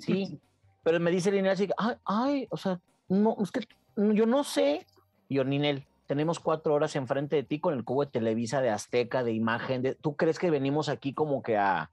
Sí, 0.00 0.38
pero 0.84 1.00
me 1.00 1.10
dice 1.10 1.32
Ninel 1.32 1.52
así, 1.52 1.68
ay, 1.76 1.96
ay, 2.04 2.46
o 2.50 2.56
sea, 2.56 2.78
no, 3.08 3.36
es 3.42 3.50
que 3.50 3.66
yo 3.96 4.26
no 4.26 4.44
sé. 4.44 4.86
Y 5.28 5.36
yo, 5.36 5.44
Ninel, 5.44 5.86
tenemos 6.06 6.38
cuatro 6.38 6.74
horas 6.74 6.94
enfrente 6.94 7.36
de 7.36 7.42
ti 7.42 7.58
con 7.58 7.74
el 7.74 7.84
cubo 7.84 8.04
de 8.04 8.10
Televisa, 8.10 8.60
de 8.60 8.70
Azteca, 8.70 9.24
de 9.24 9.32
imagen. 9.32 9.82
De, 9.82 9.94
¿Tú 9.94 10.14
crees 10.14 10.38
que 10.38 10.50
venimos 10.50 10.90
aquí 10.90 11.14
como 11.14 11.42
que 11.42 11.56
a, 11.56 11.90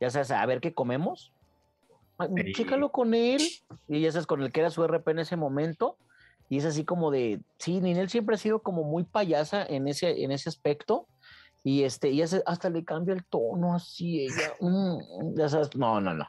ya 0.00 0.10
sabes, 0.10 0.32
a 0.32 0.44
ver 0.44 0.60
qué 0.60 0.74
comemos? 0.74 1.32
Sí. 2.18 2.52
Chécalo 2.52 2.90
con 2.90 3.14
él. 3.14 3.40
Y 3.88 4.00
ya 4.00 4.10
sabes, 4.10 4.26
con 4.26 4.42
el 4.42 4.50
que 4.50 4.60
era 4.60 4.70
su 4.70 4.84
RP 4.84 5.08
en 5.12 5.20
ese 5.20 5.36
momento. 5.36 5.96
Y 6.48 6.58
es 6.58 6.64
así 6.64 6.84
como 6.84 7.12
de, 7.12 7.40
sí, 7.58 7.80
Ninel 7.80 8.08
siempre 8.08 8.34
ha 8.34 8.38
sido 8.38 8.60
como 8.60 8.82
muy 8.82 9.04
payasa 9.04 9.64
en 9.64 9.86
ese, 9.86 10.24
en 10.24 10.32
ese 10.32 10.48
aspecto. 10.48 11.06
Y 11.62 11.82
este, 11.82 12.10
y 12.10 12.22
hasta 12.22 12.70
le 12.70 12.84
cambia 12.84 13.12
el 13.12 13.24
tono 13.24 13.74
así, 13.74 14.20
ella, 14.20 14.54
mm, 14.60 15.34
ya 15.36 15.48
sabes, 15.48 15.74
no, 15.74 16.00
no, 16.00 16.14
no. 16.14 16.24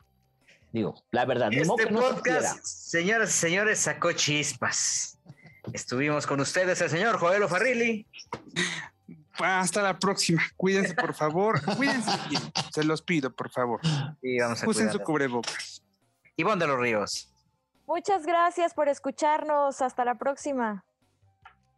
Digo, 0.78 0.94
la 1.10 1.26
verdad, 1.26 1.50
Este 1.52 1.86
que 1.86 1.92
no 1.92 2.02
podcast, 2.02 2.64
señoras 2.64 3.32
y 3.32 3.34
señores, 3.34 3.80
sacó 3.80 4.12
chispas. 4.12 5.18
Estuvimos 5.74 6.28
con 6.28 6.40
ustedes 6.40 6.80
el 6.82 6.92
señor 6.92 7.18
Joel 7.18 7.48
Farrilli. 7.48 8.06
Hasta 9.40 9.82
la 9.82 9.98
próxima. 9.98 10.44
Cuídense, 10.56 10.94
por 10.94 11.16
favor. 11.16 11.60
Cuídense. 11.76 12.12
Se 12.72 12.84
los 12.84 13.02
pido, 13.02 13.36
por 13.36 13.50
favor. 13.50 13.80
Y 14.22 14.40
vamos 14.40 14.62
a 14.62 14.70
Usen 14.70 14.92
su 14.92 15.00
cubrebocas. 15.00 15.82
Ivonne 16.36 16.64
de 16.64 16.68
los 16.68 16.80
Ríos. 16.80 17.34
Muchas 17.88 18.24
gracias 18.28 18.76
por 18.76 18.88
escucharnos. 18.88 19.82
Hasta 19.82 20.06
la 20.06 20.14
próxima. 20.20 20.86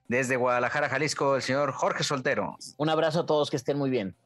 Desde 0.09 0.35
Guadalajara, 0.35 0.89
Jalisco, 0.89 1.37
el 1.37 1.41
señor 1.41 1.71
Jorge 1.71 2.03
Soltero. 2.03 2.57
Un 2.75 2.89
abrazo 2.89 3.21
a 3.21 3.25
todos, 3.25 3.49
que 3.49 3.55
estén 3.55 3.77
muy 3.77 3.89
bien. 3.89 4.17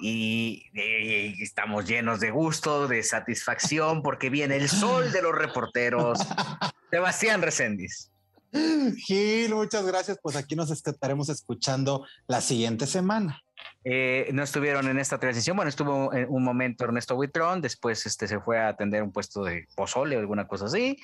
Y, 0.00 0.64
y 0.72 1.42
estamos 1.42 1.86
llenos 1.86 2.20
de 2.20 2.30
gusto, 2.30 2.88
de 2.88 3.02
satisfacción, 3.02 4.02
porque 4.02 4.30
viene 4.30 4.56
el 4.56 4.68
sol 4.68 5.12
de 5.12 5.22
los 5.22 5.34
reporteros. 5.34 6.18
Sebastián 6.90 7.42
Recendis. 7.42 8.10
Gil, 8.52 9.54
muchas 9.54 9.84
gracias. 9.84 10.18
Pues 10.22 10.36
aquí 10.36 10.56
nos 10.56 10.70
estaremos 10.70 11.28
escuchando 11.28 12.06
la 12.26 12.40
siguiente 12.40 12.86
semana. 12.86 13.42
Eh, 13.84 14.30
no 14.32 14.42
estuvieron 14.42 14.88
en 14.88 14.98
esta 14.98 15.18
transición. 15.18 15.56
Bueno, 15.56 15.68
estuvo 15.68 16.12
en 16.12 16.26
un 16.28 16.42
momento 16.42 16.84
Ernesto 16.84 17.14
Buitrón, 17.14 17.60
después 17.60 18.06
este, 18.06 18.26
se 18.26 18.40
fue 18.40 18.58
a 18.58 18.68
atender 18.68 19.02
un 19.02 19.12
puesto 19.12 19.44
de 19.44 19.66
pozole 19.76 20.16
o 20.16 20.20
alguna 20.20 20.46
cosa 20.46 20.66
así. 20.66 20.98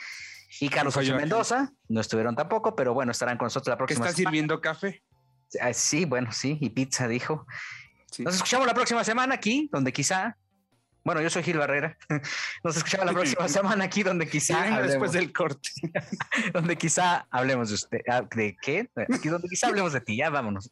Y 0.61 0.69
Carlos 0.69 0.97
Ocho. 0.97 1.17
Mendoza, 1.17 1.73
no 1.89 2.01
estuvieron 2.01 2.37
tampoco, 2.37 2.77
pero 2.77 2.95
bueno, 2.95 3.13
estarán 3.13 3.37
con 3.37 3.47
nosotros 3.47 3.69
la 3.73 3.75
¿Que 3.75 3.79
próxima 3.79 4.07
está 4.07 4.17
semana. 4.17 4.31
sirviendo 4.31 4.61
café? 4.61 5.03
Ah, 5.61 5.73
Sí, 5.73 6.05
bueno, 6.05 6.33
sí, 6.33 6.59
y 6.61 6.71
pizza 6.71 7.09
dijo. 7.09 7.47
Sí. 8.14 8.22
Nos 8.22 8.37
escuchamos 8.37 8.64
la 8.64 8.74
próxima 8.74 9.03
semana 9.03 9.35
aquí, 9.35 9.68
donde 9.72 9.92
quizá. 9.92 10.37
Bueno, 11.03 11.20
yo 11.20 11.29
soy 11.29 11.42
Gil 11.42 11.59
Barrera. 11.59 11.98
Nos 12.62 12.77
escuchamos 12.77 13.07
la 13.07 13.12
próxima 13.12 13.48
semana 13.48 13.85
aquí, 13.87 14.05
donde 14.05 14.29
quizá. 14.29 14.81
después 14.83 15.11
del 15.11 15.33
corte. 15.33 15.70
donde 16.53 16.79
quizá 16.79 17.27
hablemos 17.29 17.70
de 17.70 17.74
usted. 17.74 17.98
ah, 18.09 18.22
¿De 18.37 18.57
qué? 18.62 18.88
Aquí 19.12 19.29
donde 19.29 19.48
quizá 19.48 19.66
hablemos 19.66 19.92
de 19.94 20.00
ti. 20.00 20.16
Ya 20.16 20.31
vámonos. 20.31 20.70